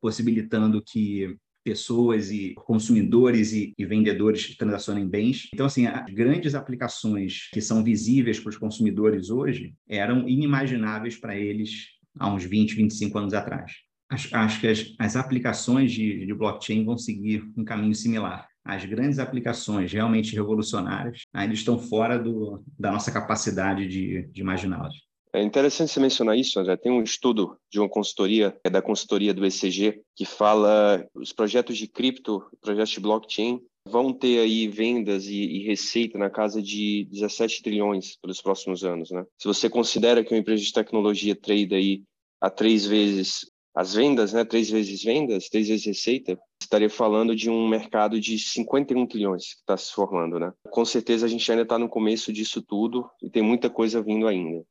possibilitando 0.00 0.82
que 0.82 1.36
pessoas 1.66 2.30
e 2.30 2.54
consumidores 2.54 3.52
e, 3.52 3.74
e, 3.76 3.84
vendedores 3.84 4.56
transacionem 4.56 5.04
bens. 5.04 5.48
Então, 5.52 5.66
assim, 5.66 5.84
as 5.84 6.14
grandes 6.14 6.54
aplicações 6.54 7.50
que 7.52 7.60
são 7.60 7.82
visíveis 7.82 8.38
para 8.38 8.50
os 8.50 8.56
consumidores 8.56 9.30
hoje 9.30 9.74
eram 9.88 10.28
inimagináveis 10.28 11.16
para 11.16 11.34
eles 11.36 11.88
há 12.16 12.32
uns 12.32 12.44
20, 12.44 12.76
25 12.76 13.18
anos 13.18 13.34
atrás. 13.34 13.72
Acho, 14.08 14.36
acho 14.36 14.60
que 14.60 14.68
as, 14.68 14.94
as 14.96 15.16
aplicações 15.16 15.90
de, 15.90 16.24
de 16.24 16.32
blockchain 16.32 16.84
vão 16.84 16.96
seguir 16.96 17.42
um 17.56 17.64
caminho 17.64 17.96
similar. 17.96 18.46
As 18.64 18.84
grandes 18.84 19.18
aplicações 19.18 19.92
realmente 19.92 20.36
revolucionárias 20.36 21.22
ainda 21.34 21.54
estão 21.54 21.80
fora 21.80 22.16
do, 22.16 22.62
da 22.78 22.92
nossa 22.92 23.10
capacidade 23.10 23.88
de, 23.88 24.28
de 24.28 24.40
imaginá-las. 24.40 24.94
É 25.36 25.42
interessante 25.42 25.92
você 25.92 26.00
mencionar 26.00 26.38
isso, 26.38 26.58
André. 26.58 26.78
Tem 26.78 26.90
um 26.90 27.02
estudo 27.02 27.58
de 27.70 27.78
uma 27.78 27.90
consultoria, 27.90 28.58
é 28.64 28.70
da 28.70 28.80
consultoria 28.80 29.34
do 29.34 29.44
ECG, 29.44 30.00
que 30.14 30.24
fala 30.24 31.06
os 31.14 31.30
projetos 31.30 31.76
de 31.76 31.86
cripto, 31.86 32.42
projetos 32.58 32.92
de 32.92 33.00
blockchain, 33.00 33.60
vão 33.86 34.14
ter 34.14 34.38
aí 34.38 34.66
vendas 34.66 35.26
e, 35.26 35.36
e, 35.36 35.66
receita 35.66 36.16
na 36.16 36.30
casa 36.30 36.62
de 36.62 37.06
17 37.10 37.62
trilhões 37.62 38.16
pelos 38.16 38.40
próximos 38.40 38.82
anos, 38.82 39.10
né? 39.10 39.26
Se 39.38 39.46
você 39.46 39.68
considera 39.68 40.24
que 40.24 40.32
uma 40.32 40.40
empresa 40.40 40.62
de 40.62 40.72
tecnologia 40.72 41.36
trade 41.36 41.74
aí 41.74 42.02
a 42.40 42.48
três 42.48 42.86
vezes 42.86 43.44
as 43.74 43.92
vendas, 43.92 44.32
né? 44.32 44.42
Três 44.42 44.70
vezes 44.70 45.04
vendas, 45.04 45.50
três 45.50 45.68
vezes 45.68 45.84
receita, 45.84 46.38
estaria 46.62 46.88
falando 46.88 47.36
de 47.36 47.50
um 47.50 47.68
mercado 47.68 48.18
de 48.18 48.38
51 48.38 49.06
trilhões 49.06 49.52
que 49.52 49.60
está 49.60 49.76
se 49.76 49.92
formando, 49.92 50.40
né? 50.40 50.50
Com 50.70 50.86
certeza 50.86 51.26
a 51.26 51.28
gente 51.28 51.48
ainda 51.50 51.62
está 51.62 51.78
no 51.78 51.90
começo 51.90 52.32
disso 52.32 52.62
tudo 52.62 53.06
e 53.22 53.28
tem 53.28 53.42
muita 53.42 53.68
coisa 53.68 54.02
vindo 54.02 54.26
ainda. 54.26 54.64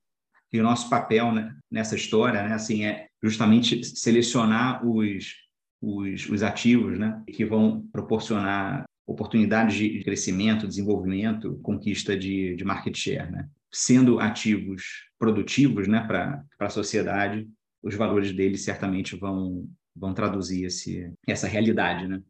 E 0.55 0.59
o 0.59 0.63
nosso 0.63 0.89
papel 0.89 1.33
né, 1.33 1.53
nessa 1.69 1.95
história, 1.95 2.41
né, 2.41 2.53
assim, 2.53 2.85
é 2.85 3.07
justamente 3.21 3.83
selecionar 3.83 4.87
os, 4.87 5.33
os, 5.81 6.29
os 6.29 6.43
ativos, 6.43 6.97
né, 6.97 7.21
que 7.27 7.43
vão 7.43 7.85
proporcionar 7.91 8.85
oportunidades 9.05 9.75
de 9.75 10.03
crescimento, 10.03 10.67
desenvolvimento, 10.67 11.59
conquista 11.61 12.17
de, 12.17 12.55
de 12.55 12.63
market 12.63 12.97
share, 12.97 13.31
né? 13.31 13.47
Sendo 13.71 14.19
ativos 14.19 14.81
produtivos, 15.19 15.87
né, 15.87 16.01
para 16.07 16.43
a 16.57 16.69
sociedade, 16.69 17.47
os 17.83 17.93
valores 17.93 18.33
deles 18.33 18.63
certamente 18.63 19.15
vão 19.15 19.67
vão 19.95 20.13
traduzir 20.13 20.65
esse, 20.65 21.09
essa 21.25 21.47
realidade, 21.47 22.07
né? 22.07 22.21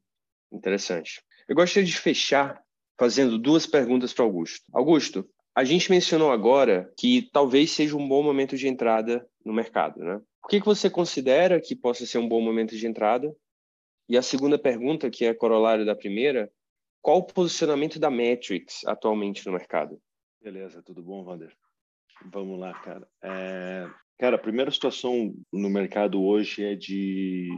Interessante. 0.52 1.22
Eu 1.48 1.56
gostaria 1.56 1.88
de 1.88 1.98
fechar 1.98 2.62
fazendo 2.98 3.40
duas 3.40 3.66
perguntas 3.66 4.14
para 4.14 4.24
Augusto. 4.24 4.64
Augusto, 4.72 5.28
a 5.56 5.64
gente 5.64 5.90
mencionou 5.90 6.32
agora 6.32 6.92
que 6.98 7.30
talvez 7.32 7.72
seja 7.72 7.96
um 7.96 8.08
bom 8.08 8.22
momento 8.22 8.58
de 8.58 8.68
entrada 8.68 9.26
no 9.44 9.54
mercado, 9.54 10.04
né? 10.04 10.22
O 10.44 10.48
que, 10.48 10.60
que 10.60 10.66
você 10.66 10.90
considera 10.90 11.62
que 11.62 11.76
possa 11.76 12.06
ser 12.06 12.18
um 12.18 12.28
bom 12.28 12.42
momento 12.42 12.76
de 12.76 12.86
entrada? 12.86 13.34
E 14.08 14.18
a 14.18 14.22
segunda 14.22 14.60
pergunta, 14.60 15.10
que 15.10 15.26
é 15.26 15.34
corolário 15.34 15.86
da 15.86 15.96
primeira, 15.96 16.52
qual 17.02 17.20
o 17.20 17.24
posicionamento 17.24 17.98
da 17.98 18.12
Matrix 18.12 18.86
atualmente 18.86 19.46
no 19.46 19.54
mercado? 19.54 20.00
Beleza, 20.42 20.84
tudo 20.84 21.02
bom, 21.02 21.24
Wander? 21.24 21.56
Vamos 22.32 22.60
lá, 22.60 22.74
cara. 22.82 23.08
É... 23.24 23.90
Cara, 24.20 24.36
a 24.36 24.40
primeira 24.40 24.70
situação 24.70 25.34
no 25.52 25.70
mercado 25.70 26.22
hoje 26.22 26.64
é 26.64 26.76
de 26.76 27.50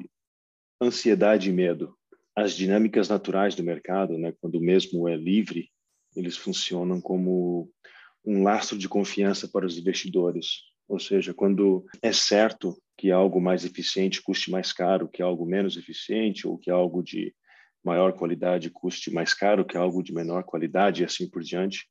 ansiedade 0.81 1.49
e 1.49 1.53
medo. 1.53 1.97
As 2.35 2.53
dinâmicas 2.53 3.09
naturais 3.09 3.55
do 3.55 3.63
mercado, 3.63 4.17
né, 4.17 4.33
quando 4.39 4.55
o 4.55 4.61
mesmo 4.61 5.07
é 5.09 5.15
livre, 5.15 5.69
eles 6.15 6.37
funcionam 6.37 6.99
como 6.99 7.69
um 8.25 8.43
lastro 8.43 8.77
de 8.77 8.89
confiança 8.89 9.47
para 9.47 9.65
os 9.65 9.77
investidores. 9.77 10.63
Ou 10.87 10.99
seja, 10.99 11.33
quando 11.33 11.85
é 12.01 12.11
certo 12.11 12.77
que 12.97 13.11
algo 13.11 13.39
mais 13.39 13.65
eficiente 13.65 14.21
custe 14.21 14.49
mais 14.49 14.73
caro 14.73 15.07
que 15.07 15.21
algo 15.21 15.45
menos 15.45 15.77
eficiente, 15.77 16.47
ou 16.47 16.57
que 16.57 16.71
algo 16.71 17.03
de 17.03 17.33
maior 17.83 18.13
qualidade 18.13 18.69
custe 18.69 19.11
mais 19.11 19.33
caro 19.33 19.65
que 19.65 19.77
algo 19.77 20.03
de 20.03 20.13
menor 20.13 20.43
qualidade, 20.43 21.01
e 21.01 21.05
assim 21.05 21.29
por 21.29 21.41
diante, 21.41 21.87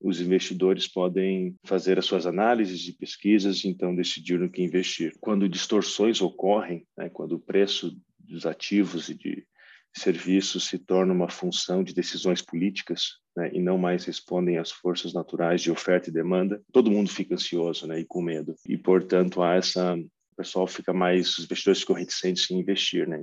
os 0.00 0.20
investidores 0.20 0.88
podem 0.88 1.56
fazer 1.64 1.98
as 1.98 2.04
suas 2.04 2.26
análises 2.26 2.88
e 2.88 2.92
pesquisas 2.92 3.64
e 3.64 3.68
então 3.68 3.94
decidir 3.94 4.38
no 4.38 4.50
que 4.50 4.62
investir. 4.62 5.12
Quando 5.20 5.48
distorções 5.48 6.20
ocorrem, 6.20 6.86
né, 6.96 7.08
quando 7.08 7.36
o 7.36 7.40
preço 7.40 7.96
dos 8.18 8.44
ativos 8.44 9.08
e 9.08 9.14
de 9.14 9.46
serviços 9.94 10.66
se 10.66 10.78
torna 10.78 11.12
uma 11.12 11.28
função 11.28 11.82
de 11.84 11.94
decisões 11.94 12.40
políticas 12.42 13.18
né, 13.36 13.50
e 13.52 13.60
não 13.60 13.78
mais 13.78 14.04
respondem 14.04 14.58
às 14.58 14.70
forças 14.70 15.12
naturais 15.12 15.60
de 15.60 15.70
oferta 15.70 16.08
e 16.08 16.12
demanda, 16.12 16.62
todo 16.72 16.90
mundo 16.90 17.10
fica 17.10 17.34
ansioso 17.34 17.86
né, 17.86 18.00
e 18.00 18.04
com 18.04 18.22
medo. 18.22 18.54
E, 18.68 18.76
portanto, 18.76 19.42
há 19.42 19.54
essa 19.54 19.96
o 20.32 20.36
pessoal 20.36 20.66
fica 20.66 20.94
mais, 20.94 21.38
os 21.38 21.44
investidores 21.44 21.80
ficam 21.80 21.94
reticentes 21.94 22.50
em 22.50 22.58
investir, 22.58 23.06
né? 23.06 23.22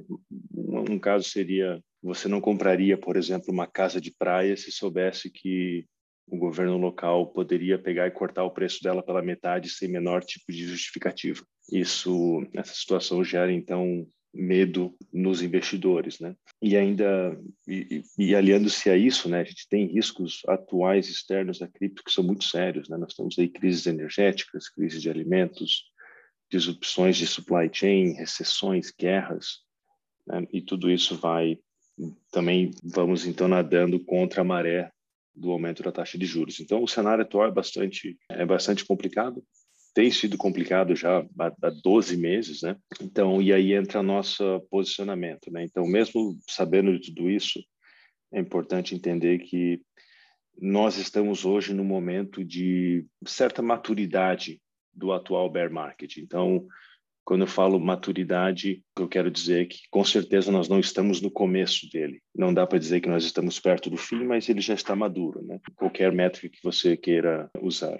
Um, 0.53 0.93
um 0.93 0.99
caso 0.99 1.27
seria, 1.27 1.81
você 2.03 2.27
não 2.27 2.39
compraria, 2.39 2.97
por 2.97 3.17
exemplo, 3.17 3.51
uma 3.51 3.65
casa 3.65 3.99
de 3.99 4.11
praia 4.11 4.55
se 4.55 4.71
soubesse 4.71 5.29
que 5.29 5.85
o 6.27 6.37
governo 6.37 6.77
local 6.77 7.27
poderia 7.27 7.79
pegar 7.79 8.07
e 8.07 8.11
cortar 8.11 8.43
o 8.43 8.51
preço 8.51 8.83
dela 8.83 9.01
pela 9.01 9.23
metade 9.23 9.69
sem 9.69 9.89
menor 9.89 10.23
tipo 10.23 10.51
de 10.51 10.67
justificativa. 10.67 11.43
Isso, 11.71 12.43
essa 12.53 12.73
situação 12.73 13.23
gera 13.23 13.51
então 13.51 14.05
medo 14.33 14.95
nos 15.11 15.41
investidores, 15.41 16.19
né? 16.19 16.35
E 16.61 16.77
ainda 16.77 17.39
e, 17.67 18.03
e 18.17 18.35
aliando-se 18.35 18.89
a 18.89 18.97
isso, 18.97 19.27
né, 19.27 19.41
a 19.41 19.43
gente 19.43 19.67
tem 19.67 19.87
riscos 19.87 20.41
atuais 20.47 21.07
externos 21.07 21.59
da 21.59 21.67
cripto 21.67 22.03
que 22.03 22.11
são 22.11 22.23
muito 22.23 22.45
sérios, 22.45 22.87
né? 22.89 22.97
Nós 22.97 23.13
temos 23.13 23.37
aí 23.39 23.49
crises 23.49 23.87
energéticas, 23.87 24.69
crises 24.69 25.01
de 25.01 25.09
alimentos, 25.09 25.85
disrupções 26.51 27.17
de 27.17 27.27
supply 27.27 27.69
chain, 27.71 28.13
recessões, 28.13 28.91
guerras, 28.91 29.59
né? 30.27 30.45
e 30.51 30.61
tudo 30.61 30.89
isso 30.89 31.17
vai 31.17 31.57
também 32.31 32.71
vamos 32.83 33.25
então 33.25 33.47
nadando 33.47 33.99
contra 33.99 34.41
a 34.41 34.43
maré 34.43 34.89
do 35.35 35.51
aumento 35.51 35.81
da 35.83 35.91
taxa 35.91 36.17
de 36.17 36.25
juros. 36.25 36.59
Então, 36.59 36.83
o 36.83 36.87
cenário 36.87 37.23
atual 37.23 37.47
é 37.47 37.51
bastante, 37.51 38.17
é 38.29 38.45
bastante 38.45 38.85
complicado, 38.85 39.43
tem 39.93 40.11
sido 40.11 40.37
complicado 40.37 40.95
já 40.95 41.19
há 41.39 41.69
12 41.83 42.17
meses, 42.17 42.61
né? 42.61 42.75
Então, 43.01 43.41
e 43.41 43.51
aí 43.53 43.73
entra 43.73 44.03
nosso 44.03 44.59
posicionamento, 44.69 45.51
né? 45.51 45.63
Então, 45.63 45.85
mesmo 45.85 46.37
sabendo 46.47 46.97
de 46.99 47.13
tudo 47.13 47.29
isso, 47.29 47.63
é 48.31 48.39
importante 48.39 48.95
entender 48.95 49.39
que 49.39 49.81
nós 50.61 50.97
estamos 50.97 51.45
hoje 51.45 51.73
no 51.73 51.83
momento 51.83 52.43
de 52.43 53.05
certa 53.25 53.61
maturidade 53.61 54.61
do 54.93 55.11
atual 55.11 55.49
bear 55.49 55.71
market. 55.71 56.17
Então, 56.17 56.67
quando 57.23 57.41
eu 57.41 57.47
falo 57.47 57.79
maturidade, 57.79 58.83
eu 58.97 59.07
quero 59.07 59.29
dizer 59.29 59.67
que 59.67 59.81
com 59.91 60.03
certeza 60.03 60.51
nós 60.51 60.67
não 60.67 60.79
estamos 60.79 61.21
no 61.21 61.29
começo 61.29 61.87
dele. 61.89 62.21
Não 62.35 62.53
dá 62.53 62.65
para 62.65 62.79
dizer 62.79 63.01
que 63.01 63.07
nós 63.07 63.23
estamos 63.23 63.59
perto 63.59 63.89
do 63.89 63.97
fim, 63.97 64.25
mas 64.25 64.49
ele 64.49 64.61
já 64.61 64.73
está 64.73 64.95
maduro, 64.95 65.45
né? 65.45 65.59
Qualquer 65.75 66.11
métrica 66.11 66.49
que 66.49 66.63
você 66.63 66.97
queira 66.97 67.49
usar. 67.61 67.99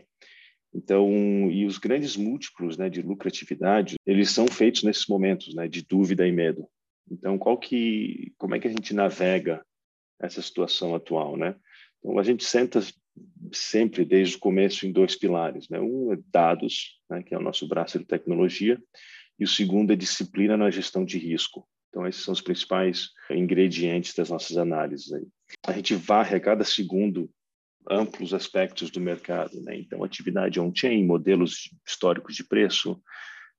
Então, 0.74 1.10
e 1.50 1.66
os 1.66 1.78
grandes 1.78 2.16
múltiplos, 2.16 2.78
né, 2.78 2.90
de 2.90 3.02
lucratividade, 3.02 3.96
eles 4.06 4.30
são 4.30 4.48
feitos 4.48 4.84
nesses 4.84 5.08
momentos, 5.08 5.54
né, 5.56 5.68
de 5.68 5.84
dúvida 5.84 6.28
e 6.28 6.32
medo. 6.32 6.68
Então, 7.12 7.38
qual 7.38 7.58
que, 7.58 8.34
como 8.38 8.56
é 8.56 8.60
que 8.60 8.68
a 8.68 8.72
gente 8.72 8.94
navega 8.94 9.66
essa 10.20 10.42
situação 10.42 10.94
atual, 10.94 11.36
né? 11.38 11.56
Então, 12.00 12.20
a 12.20 12.24
gente 12.24 12.44
senta 12.44 12.82
sempre 13.52 14.06
desde 14.06 14.36
o 14.36 14.40
começo 14.40 14.86
em 14.86 14.92
dois 14.92 15.16
pilares, 15.16 15.68
né? 15.70 15.80
Um 15.80 16.14
é 16.14 16.18
dados, 16.32 17.00
né, 17.10 17.24
que 17.24 17.34
é 17.34 17.38
o 17.38 17.42
nosso 17.42 17.68
braço 17.68 17.98
de 17.98 18.06
tecnologia, 18.06 18.80
e 19.40 19.44
o 19.44 19.48
segundo 19.48 19.92
é 19.92 19.96
disciplina 19.96 20.56
na 20.56 20.70
gestão 20.70 21.04
de 21.04 21.18
risco. 21.18 21.68
Então, 21.90 22.06
esses 22.06 22.24
são 22.24 22.34
os 22.34 22.42
principais 22.42 23.10
ingredientes 23.32 24.14
das 24.14 24.30
nossas 24.30 24.58
análises. 24.58 25.12
Aí. 25.12 25.26
A 25.66 25.72
gente 25.74 25.96
varre 25.96 26.36
a 26.36 26.40
cada 26.40 26.64
segundo 26.64 27.30
amplos 27.90 28.34
aspectos 28.34 28.90
do 28.90 29.00
mercado. 29.00 29.62
Né? 29.62 29.78
Então, 29.78 30.04
atividade 30.04 30.60
on-chain, 30.60 31.06
modelos 31.06 31.70
históricos 31.88 32.36
de 32.36 32.44
preço, 32.44 33.02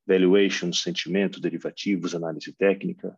valuation, 0.07 0.73
sentimento, 0.73 1.41
derivativos, 1.41 2.15
análise 2.15 2.53
técnica, 2.53 3.17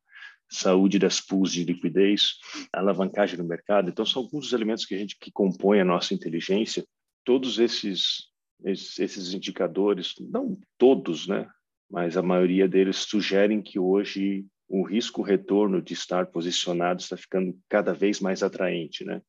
saúde 0.50 0.98
das 0.98 1.20
pools 1.20 1.52
de 1.52 1.64
liquidez, 1.64 2.34
alavancagem 2.72 3.38
no 3.38 3.44
mercado. 3.44 3.88
Então, 3.88 4.04
são 4.04 4.22
alguns 4.22 4.46
dos 4.46 4.52
elementos 4.52 4.84
que 4.84 4.94
a 4.94 4.98
gente 4.98 5.16
que 5.18 5.30
compõem 5.32 5.80
a 5.80 5.84
nossa 5.84 6.12
inteligência. 6.12 6.84
Todos 7.24 7.58
esses 7.58 8.30
esses 8.64 9.34
indicadores, 9.34 10.14
não 10.20 10.56
todos, 10.78 11.26
né, 11.26 11.48
mas 11.90 12.16
a 12.16 12.22
maioria 12.22 12.68
deles 12.68 12.98
sugerem 12.98 13.60
que 13.60 13.78
hoje 13.78 14.46
o 14.68 14.82
risco-retorno 14.82 15.82
de 15.82 15.92
estar 15.92 16.26
posicionado 16.26 17.02
está 17.02 17.16
ficando 17.16 17.58
cada 17.68 17.92
vez 17.92 18.20
mais 18.20 18.42
atraente, 18.42 19.04
né? 19.04 19.20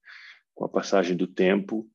Com 0.54 0.66
a 0.66 0.70
passagem 0.70 1.16
do 1.16 1.28
tempo 1.28 1.88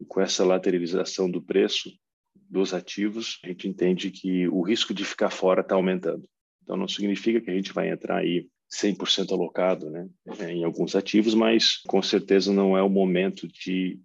e 0.00 0.04
com 0.04 0.20
essa 0.20 0.44
lateralização 0.44 1.30
do 1.30 1.42
preço 1.42 1.90
dos 2.34 2.74
ativos, 2.74 3.38
a 3.44 3.48
gente 3.48 3.68
entende 3.68 4.10
que 4.10 4.48
o 4.48 4.62
risco 4.62 4.92
de 4.92 5.04
ficar 5.04 5.30
fora 5.30 5.60
está 5.60 5.74
aumentando. 5.74 6.28
Então, 6.62 6.76
não 6.76 6.88
significa 6.88 7.40
que 7.40 7.50
a 7.50 7.54
gente 7.54 7.72
vai 7.72 7.90
entrar 7.90 8.18
aí 8.18 8.48
100% 8.72 9.32
alocado 9.32 9.90
né, 9.90 10.08
em 10.48 10.64
alguns 10.64 10.94
ativos, 10.94 11.34
mas 11.34 11.76
com 11.86 12.00
certeza 12.00 12.52
não 12.52 12.76
é 12.76 12.82
o 12.82 12.88
momento 12.88 13.48
de 13.48 14.00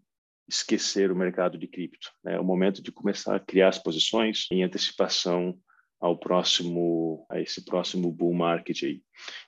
esquecer 0.47 1.11
o 1.11 1.15
mercado 1.15 1.57
de 1.57 1.67
cripto. 1.67 2.11
Né? 2.23 2.35
É 2.35 2.39
o 2.39 2.43
momento 2.43 2.81
de 2.81 2.91
começar 2.91 3.35
a 3.35 3.39
criar 3.39 3.69
as 3.69 3.79
posições 3.79 4.47
em 4.51 4.63
antecipação 4.63 5.57
ao 6.05 6.17
próximo 6.17 7.25
a 7.29 7.41
esse 7.41 7.65
próximo 7.65 8.11
bull 8.11 8.33
market 8.33 8.83
aí. 8.83 9.01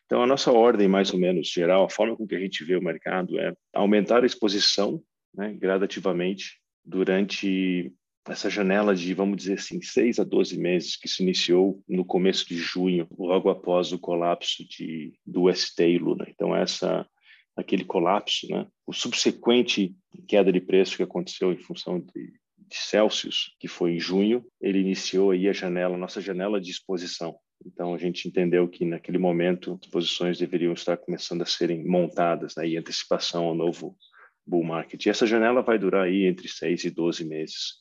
Então 0.06 0.24
a 0.24 0.28
nossa 0.28 0.52
ordem 0.52 0.88
mais 0.88 1.14
ou 1.14 1.20
menos 1.20 1.50
geral, 1.50 1.86
a 1.86 1.90
forma 1.90 2.16
com 2.16 2.26
que 2.26 2.36
a 2.36 2.40
gente 2.40 2.64
vê 2.64 2.76
o 2.76 2.84
mercado 2.84 3.40
é 3.40 3.54
aumentar 3.74 4.24
a 4.24 4.26
exposição, 4.26 5.02
né, 5.34 5.54
gradativamente 5.54 6.60
durante 6.84 7.94
essa 8.28 8.50
janela 8.50 8.96
de, 8.96 9.14
vamos 9.14 9.38
dizer 9.38 9.54
assim, 9.54 9.82
6 9.82 10.20
a 10.20 10.24
12 10.24 10.60
meses 10.60 10.98
que 10.98 11.08
se 11.08 11.22
iniciou 11.22 11.82
no 11.88 12.04
começo 12.04 12.46
de 12.48 12.58
junho, 12.58 13.08
logo 13.18 13.50
após 13.50 13.94
o 13.94 14.00
colapso 14.00 14.68
de, 14.68 15.14
do 15.26 15.54
ST 15.54 15.80
e 15.84 15.98
Luna. 15.98 16.26
Então, 16.28 16.56
essa 16.56 17.08
aquele 17.56 17.86
colapso, 17.86 18.48
né? 18.50 18.68
o 18.86 18.94
subsequente 18.94 19.96
queda 20.28 20.52
de 20.52 20.60
preço 20.60 20.98
que 20.98 21.04
aconteceu 21.04 21.52
em 21.52 21.58
função 21.58 22.00
de, 22.00 22.34
Celsius, 22.76 23.56
que 23.60 23.68
foi 23.68 23.94
em 23.94 24.00
junho, 24.00 24.46
ele 24.62 24.80
iniciou 24.80 25.32
aí 25.32 25.48
a 25.48 25.54
janela, 25.54 25.98
nossa 25.98 26.22
janela 26.22 26.60
de 26.60 26.72
exposição. 26.72 27.38
Então 27.66 27.94
a 27.94 27.98
gente 27.98 28.28
entendeu 28.28 28.68
que 28.68 28.86
naquele 28.86 29.18
momento 29.18 29.80
as 29.82 29.90
posições 29.90 30.38
deveriam 30.38 30.74
estar 30.74 30.98
começando 30.98 31.42
a 31.42 31.46
serem 31.46 31.84
montadas, 31.86 32.56
né, 32.56 32.68
em 32.68 32.78
antecipação 32.78 33.46
ao 33.46 33.56
novo 33.56 33.98
bull 34.46 34.64
market. 34.64 35.06
E 35.06 35.10
essa 35.10 35.26
janela 35.26 35.62
vai 35.62 35.78
durar 35.78 36.06
aí 36.06 36.26
entre 36.26 36.48
6 36.48 36.86
e 36.86 36.90
12 36.92 37.26
meses. 37.26 37.74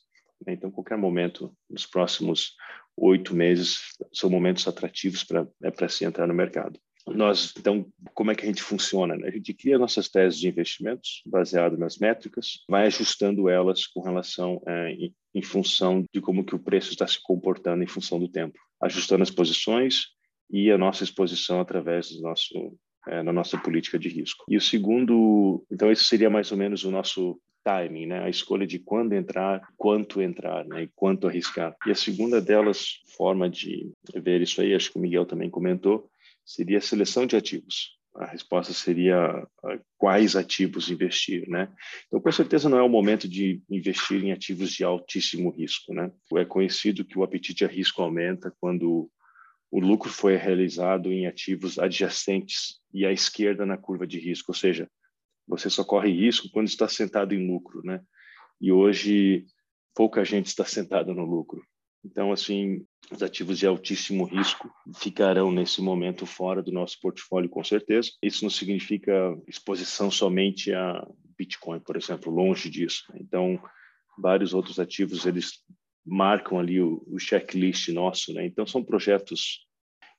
Né? 0.45 0.53
Então, 0.53 0.71
qualquer 0.71 0.97
momento 0.97 1.55
nos 1.69 1.85
próximos 1.85 2.55
oito 2.97 3.35
meses 3.35 3.79
são 4.11 4.29
momentos 4.29 4.67
atrativos 4.67 5.23
para 5.23 5.47
é 5.63 5.69
para 5.69 5.87
se 5.87 6.03
entrar 6.03 6.27
no 6.27 6.33
mercado 6.33 6.79
nós 7.15 7.53
então 7.57 7.85
como 8.13 8.31
é 8.31 8.35
que 8.35 8.43
a 8.43 8.47
gente 8.47 8.61
funciona 8.61 9.15
né? 9.15 9.27
a 9.27 9.31
gente 9.31 9.53
cria 9.53 9.77
nossas 9.77 10.09
teses 10.09 10.39
de 10.39 10.47
investimentos 10.47 11.21
baseado 11.25 11.77
nas 11.77 11.97
métricas 11.97 12.63
vai 12.69 12.87
ajustando 12.87 13.49
elas 13.49 13.85
com 13.85 14.01
relação 14.01 14.61
é, 14.67 14.91
em, 14.91 15.13
em, 15.33 15.41
função 15.41 16.03
de 16.13 16.21
como 16.21 16.43
que 16.43 16.55
o 16.55 16.59
preço 16.59 16.91
está 16.91 17.07
se 17.07 17.21
comportando 17.21 17.83
em 17.83 17.87
função 17.87 18.19
do 18.19 18.27
tempo 18.27 18.59
ajustando 18.81 19.23
as 19.23 19.31
posições 19.31 20.07
e 20.49 20.71
a 20.71 20.77
nossa 20.77 21.03
exposição 21.03 21.59
através 21.59 22.11
do 22.11 22.21
nosso 22.21 22.77
é, 23.07 23.23
na 23.23 23.31
nossa 23.31 23.57
política 23.57 23.97
de 23.97 24.09
risco 24.09 24.45
e 24.49 24.57
o 24.57 24.61
segundo 24.61 25.65
então 25.71 25.91
esse 25.91 26.03
seria 26.03 26.29
mais 26.29 26.51
ou 26.51 26.57
menos 26.57 26.83
o 26.83 26.91
nosso 26.91 27.39
timing, 27.67 28.05
né? 28.05 28.23
A 28.23 28.29
escolha 28.29 28.65
de 28.65 28.79
quando 28.79 29.11
entrar, 29.11 29.61
quanto 29.75 30.21
entrar, 30.21 30.65
né? 30.65 30.83
E 30.83 30.91
quanto 30.95 31.27
arriscar. 31.27 31.75
E 31.85 31.91
a 31.91 31.95
segunda 31.95 32.39
delas, 32.39 33.01
forma 33.17 33.49
de 33.49 33.91
ver 34.15 34.39
isso 34.39 34.61
aí, 34.61 34.73
acho 34.73 34.89
que 34.89 34.97
o 34.97 35.01
Miguel 35.01 35.25
também 35.25 35.49
comentou, 35.49 36.09
seria 36.47 36.77
a 36.77 36.81
seleção 36.81 37.25
de 37.25 37.35
ativos. 37.35 37.97
A 38.15 38.25
resposta 38.25 38.73
seria 38.73 39.17
ah, 39.17 39.79
quais 39.97 40.35
ativos 40.35 40.89
investir, 40.89 41.47
né? 41.47 41.71
Então, 42.07 42.19
com 42.19 42.31
certeza 42.31 42.67
não 42.67 42.79
é 42.79 42.81
o 42.81 42.89
momento 42.89 43.27
de 43.27 43.61
investir 43.69 44.23
em 44.23 44.31
ativos 44.31 44.71
de 44.71 44.83
altíssimo 44.83 45.51
risco, 45.51 45.93
né? 45.93 46.11
É 46.35 46.45
conhecido 46.45 47.05
que 47.05 47.19
o 47.19 47.23
apetite 47.23 47.63
a 47.63 47.67
risco 47.67 48.01
aumenta 48.01 48.51
quando 48.59 49.11
o 49.69 49.79
lucro 49.79 50.09
foi 50.09 50.35
realizado 50.37 51.11
em 51.11 51.27
ativos 51.27 51.77
adjacentes 51.77 52.79
e 52.93 53.05
à 53.05 53.11
esquerda 53.11 53.65
na 53.65 53.77
curva 53.77 54.07
de 54.07 54.17
risco, 54.17 54.51
ou 54.51 54.55
seja, 54.55 54.89
você 55.45 55.69
só 55.69 55.83
corre 55.83 56.09
risco 56.09 56.49
quando 56.51 56.67
está 56.67 56.87
sentado 56.87 57.35
em 57.35 57.45
lucro, 57.45 57.81
né? 57.83 58.01
e 58.59 58.71
hoje 58.71 59.45
pouca 59.95 60.23
gente 60.23 60.47
está 60.47 60.65
sentada 60.65 61.13
no 61.13 61.25
lucro. 61.25 61.63
Então, 62.03 62.31
assim, 62.31 62.85
os 63.11 63.23
ativos 63.23 63.57
de 63.57 63.65
altíssimo 63.65 64.25
risco 64.25 64.69
ficarão 64.95 65.51
nesse 65.51 65.81
momento 65.81 66.25
fora 66.25 66.61
do 66.61 66.71
nosso 66.71 66.99
portfólio, 66.99 67.49
com 67.49 67.63
certeza. 67.63 68.11
Isso 68.21 68.43
não 68.43 68.49
significa 68.49 69.13
exposição 69.47 70.11
somente 70.11 70.73
a 70.73 71.07
Bitcoin, 71.37 71.79
por 71.79 71.95
exemplo, 71.95 72.33
longe 72.33 72.69
disso. 72.69 73.03
Então, 73.15 73.61
vários 74.17 74.53
outros 74.53 74.79
ativos 74.79 75.25
eles 75.25 75.53
marcam 76.05 76.59
ali 76.59 76.81
o, 76.81 77.03
o 77.07 77.19
checklist 77.19 77.89
nosso, 77.89 78.33
né? 78.33 78.45
Então, 78.45 78.65
são 78.65 78.83
projetos 78.83 79.67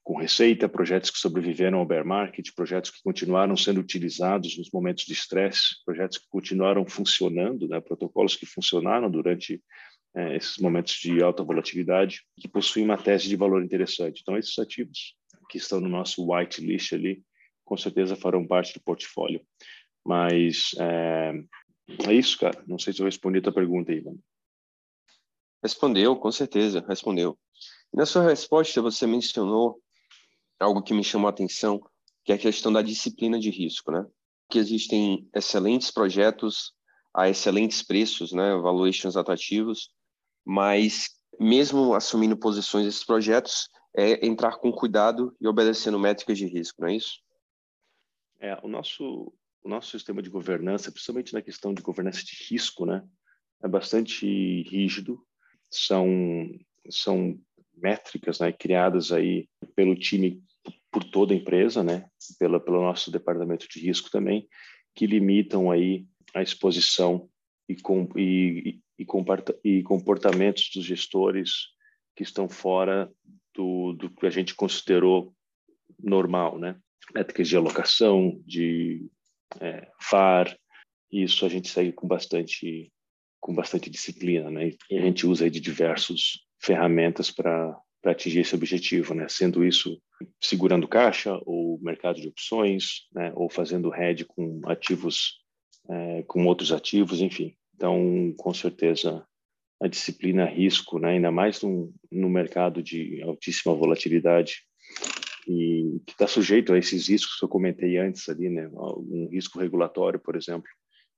com 0.08 0.16
receita, 0.16 0.66
projetos 0.70 1.10
que 1.10 1.18
sobreviveram 1.18 1.80
ao 1.80 1.84
bear 1.84 2.02
market, 2.02 2.48
projetos 2.56 2.90
que 2.90 3.02
continuaram 3.02 3.54
sendo 3.58 3.78
utilizados 3.78 4.56
nos 4.56 4.70
momentos 4.72 5.04
de 5.04 5.12
estresse, 5.12 5.84
projetos 5.84 6.16
que 6.16 6.24
continuaram 6.30 6.86
funcionando, 6.86 7.68
né? 7.68 7.78
protocolos 7.78 8.34
que 8.34 8.46
funcionaram 8.46 9.10
durante 9.10 9.62
é, 10.14 10.36
esses 10.36 10.58
momentos 10.58 10.94
de 10.94 11.22
alta 11.22 11.44
volatilidade, 11.44 12.22
que 12.36 12.48
possuem 12.48 12.84
uma 12.84 12.96
tese 12.96 13.28
de 13.28 13.36
valor 13.36 13.62
interessante. 13.62 14.20
Então, 14.22 14.36
esses 14.36 14.58
ativos 14.58 15.14
que 15.48 15.58
estão 15.58 15.80
no 15.80 15.88
nosso 15.88 16.30
white 16.30 16.60
list 16.60 16.92
ali, 16.92 17.22
com 17.64 17.76
certeza 17.76 18.16
farão 18.16 18.46
parte 18.46 18.74
do 18.74 18.80
portfólio. 18.80 19.40
Mas 20.04 20.70
é, 20.78 21.32
é 22.08 22.14
isso, 22.14 22.38
cara. 22.38 22.62
Não 22.66 22.78
sei 22.78 22.92
se 22.92 23.00
eu 23.00 23.06
respondi 23.06 23.38
a 23.38 23.42
tua 23.42 23.52
pergunta 23.52 23.92
aí, 23.92 24.02
mano. 24.02 24.18
Respondeu, 25.62 26.16
com 26.16 26.30
certeza, 26.30 26.84
respondeu. 26.88 27.38
Na 27.92 28.06
sua 28.06 28.22
resposta, 28.22 28.80
você 28.80 29.06
mencionou 29.06 29.80
algo 30.60 30.82
que 30.82 30.94
me 30.94 31.04
chamou 31.04 31.26
a 31.26 31.30
atenção, 31.30 31.80
que 32.24 32.32
é 32.32 32.34
a 32.34 32.38
questão 32.38 32.72
da 32.72 32.82
disciplina 32.82 33.38
de 33.38 33.50
risco, 33.50 33.90
né? 33.90 34.06
Que 34.50 34.58
existem 34.58 35.28
excelentes 35.34 35.90
projetos 35.90 36.72
a 37.14 37.28
excelentes 37.28 37.82
preços, 37.82 38.32
né, 38.32 38.54
valuations 38.56 39.16
atrativos, 39.16 39.90
mas 40.48 41.10
mesmo 41.38 41.94
assumindo 41.94 42.34
posições 42.34 42.86
nesses 42.86 43.04
projetos, 43.04 43.68
é 43.94 44.26
entrar 44.26 44.56
com 44.56 44.72
cuidado 44.72 45.36
e 45.38 45.46
obedecendo 45.46 45.98
métricas 45.98 46.38
de 46.38 46.46
risco, 46.46 46.80
não 46.80 46.88
é 46.88 46.96
isso? 46.96 47.20
É, 48.40 48.58
o 48.62 48.68
nosso 48.68 49.30
o 49.62 49.68
nosso 49.68 49.90
sistema 49.90 50.22
de 50.22 50.30
governança, 50.30 50.90
principalmente 50.90 51.34
na 51.34 51.42
questão 51.42 51.74
de 51.74 51.82
governança 51.82 52.24
de 52.24 52.34
risco, 52.48 52.86
né, 52.86 53.04
é 53.62 53.68
bastante 53.68 54.24
rígido. 54.62 55.22
São 55.70 56.06
são 56.88 57.38
métricas, 57.76 58.40
né, 58.40 58.50
criadas 58.50 59.12
aí 59.12 59.46
pelo 59.76 59.94
time 59.94 60.42
por 60.90 61.04
toda 61.04 61.34
a 61.34 61.36
empresa, 61.36 61.84
né, 61.84 62.08
pela 62.38 62.58
pelo 62.58 62.80
nosso 62.80 63.10
departamento 63.10 63.68
de 63.68 63.80
risco 63.80 64.10
também, 64.10 64.48
que 64.94 65.06
limitam 65.06 65.70
aí 65.70 66.06
a 66.34 66.40
exposição 66.40 67.28
e, 67.68 67.76
com, 67.76 68.08
e, 68.16 68.80
e, 69.64 69.82
comportamentos 69.82 70.70
dos 70.74 70.84
gestores 70.84 71.68
que 72.16 72.22
estão 72.22 72.48
fora 72.48 73.10
do, 73.54 73.92
do 73.92 74.10
que 74.10 74.26
a 74.26 74.30
gente 74.30 74.54
considerou 74.54 75.32
normal, 75.98 76.58
né? 76.58 76.76
Métricas 77.14 77.48
de 77.48 77.56
alocação, 77.56 78.40
de 78.44 79.08
é, 79.60 79.88
FAR, 80.00 80.56
isso 81.10 81.46
a 81.46 81.48
gente 81.48 81.68
segue 81.68 81.92
com 81.92 82.06
bastante 82.06 82.92
com 83.40 83.54
bastante 83.54 83.88
disciplina, 83.88 84.50
né? 84.50 84.72
E 84.90 84.98
a 84.98 85.00
gente 85.00 85.26
usa 85.26 85.48
de 85.48 85.60
diversas 85.60 86.40
ferramentas 86.60 87.30
para 87.30 87.78
para 88.00 88.12
atingir 88.12 88.40
esse 88.40 88.54
objetivo, 88.54 89.14
né? 89.14 89.26
Sendo 89.28 89.64
isso 89.64 90.00
segurando 90.40 90.86
caixa 90.86 91.38
ou 91.44 91.80
mercado 91.80 92.20
de 92.20 92.28
opções, 92.28 93.06
né? 93.12 93.32
Ou 93.34 93.50
fazendo 93.50 93.94
hedge 93.94 94.24
com 94.24 94.60
ativos 94.66 95.40
é, 95.88 96.22
com 96.24 96.44
outros 96.46 96.70
ativos, 96.70 97.20
enfim. 97.20 97.56
Então, 97.78 98.34
com 98.36 98.52
certeza, 98.52 99.24
a 99.80 99.86
disciplina 99.86 100.44
risco, 100.44 100.98
né, 100.98 101.10
ainda 101.10 101.30
mais 101.30 101.62
no, 101.62 101.94
no 102.10 102.28
mercado 102.28 102.82
de 102.82 103.22
altíssima 103.22 103.72
volatilidade 103.72 104.64
e 105.46 106.00
que 106.04 106.10
está 106.10 106.26
sujeito 106.26 106.72
a 106.72 106.78
esses 106.78 107.08
riscos 107.08 107.38
que 107.38 107.44
eu 107.44 107.48
comentei 107.48 107.96
antes 107.96 108.28
ali, 108.28 108.50
né, 108.50 108.68
um 108.74 109.28
risco 109.30 109.60
regulatório, 109.60 110.18
por 110.18 110.34
exemplo, 110.34 110.68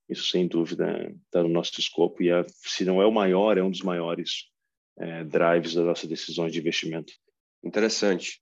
isso 0.07 0.29
sem 0.29 0.47
dúvida 0.47 1.11
está 1.25 1.41
no 1.41 1.49
nosso 1.49 1.79
escopo 1.79 2.21
e 2.21 2.31
a, 2.31 2.45
se 2.47 2.85
não 2.85 3.01
é 3.01 3.07
o 3.07 3.11
maior, 3.11 3.57
é 3.57 3.63
um 3.63 3.71
dos 3.71 3.81
maiores 3.81 4.45
é, 4.99 5.23
drives 5.23 5.73
das 5.73 5.83
nossas 5.83 6.07
decisões 6.07 6.53
de 6.53 6.59
investimento. 6.59 7.11
Interessante. 7.63 8.39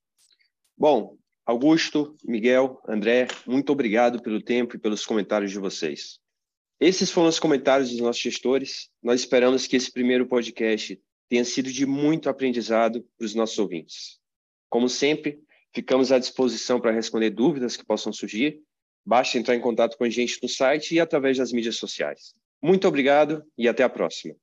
Bom, 0.78 1.18
Augusto, 1.46 2.18
Miguel, 2.26 2.82
André, 2.86 3.28
muito 3.48 3.72
obrigado 3.72 4.22
pelo 4.22 4.42
tempo 4.42 4.76
e 4.76 4.80
pelos 4.80 5.06
comentários 5.06 5.52
de 5.52 5.60
vocês. 5.60 6.20
Esses 6.80 7.12
foram 7.12 7.28
os 7.28 7.40
comentários 7.40 7.90
dos 7.90 8.00
nossos 8.00 8.22
gestores. 8.22 8.90
Nós 9.04 9.20
esperamos 9.20 9.68
que 9.68 9.76
esse 9.76 9.92
primeiro 9.92 10.26
podcast 10.26 11.00
tenha 11.28 11.44
sido 11.44 11.72
de 11.72 11.86
muito 11.86 12.30
aprendizado 12.30 13.06
para 13.18 13.26
os 13.26 13.36
nossos 13.36 13.60
ouvintes. 13.60 14.20
Como 14.70 14.88
sempre, 14.88 15.40
ficamos 15.74 16.12
à 16.12 16.18
disposição 16.18 16.80
para 16.80 16.92
responder 16.92 17.32
dúvidas 17.32 17.76
que 17.76 17.86
possam 17.86 18.14
surgir. 18.14 18.62
Basta 19.06 19.38
entrar 19.38 19.56
em 19.56 19.62
contato 19.62 19.98
com 19.98 20.06
a 20.06 20.10
gente 20.10 20.40
no 20.42 20.48
site 20.48 20.96
e 20.96 21.00
através 21.00 21.38
das 21.38 21.52
mídias 21.52 21.76
sociais. 21.76 22.34
Muito 22.62 22.88
obrigado 22.88 23.44
e 23.58 23.68
até 23.68 23.84
a 23.84 23.90
próxima. 23.90 24.36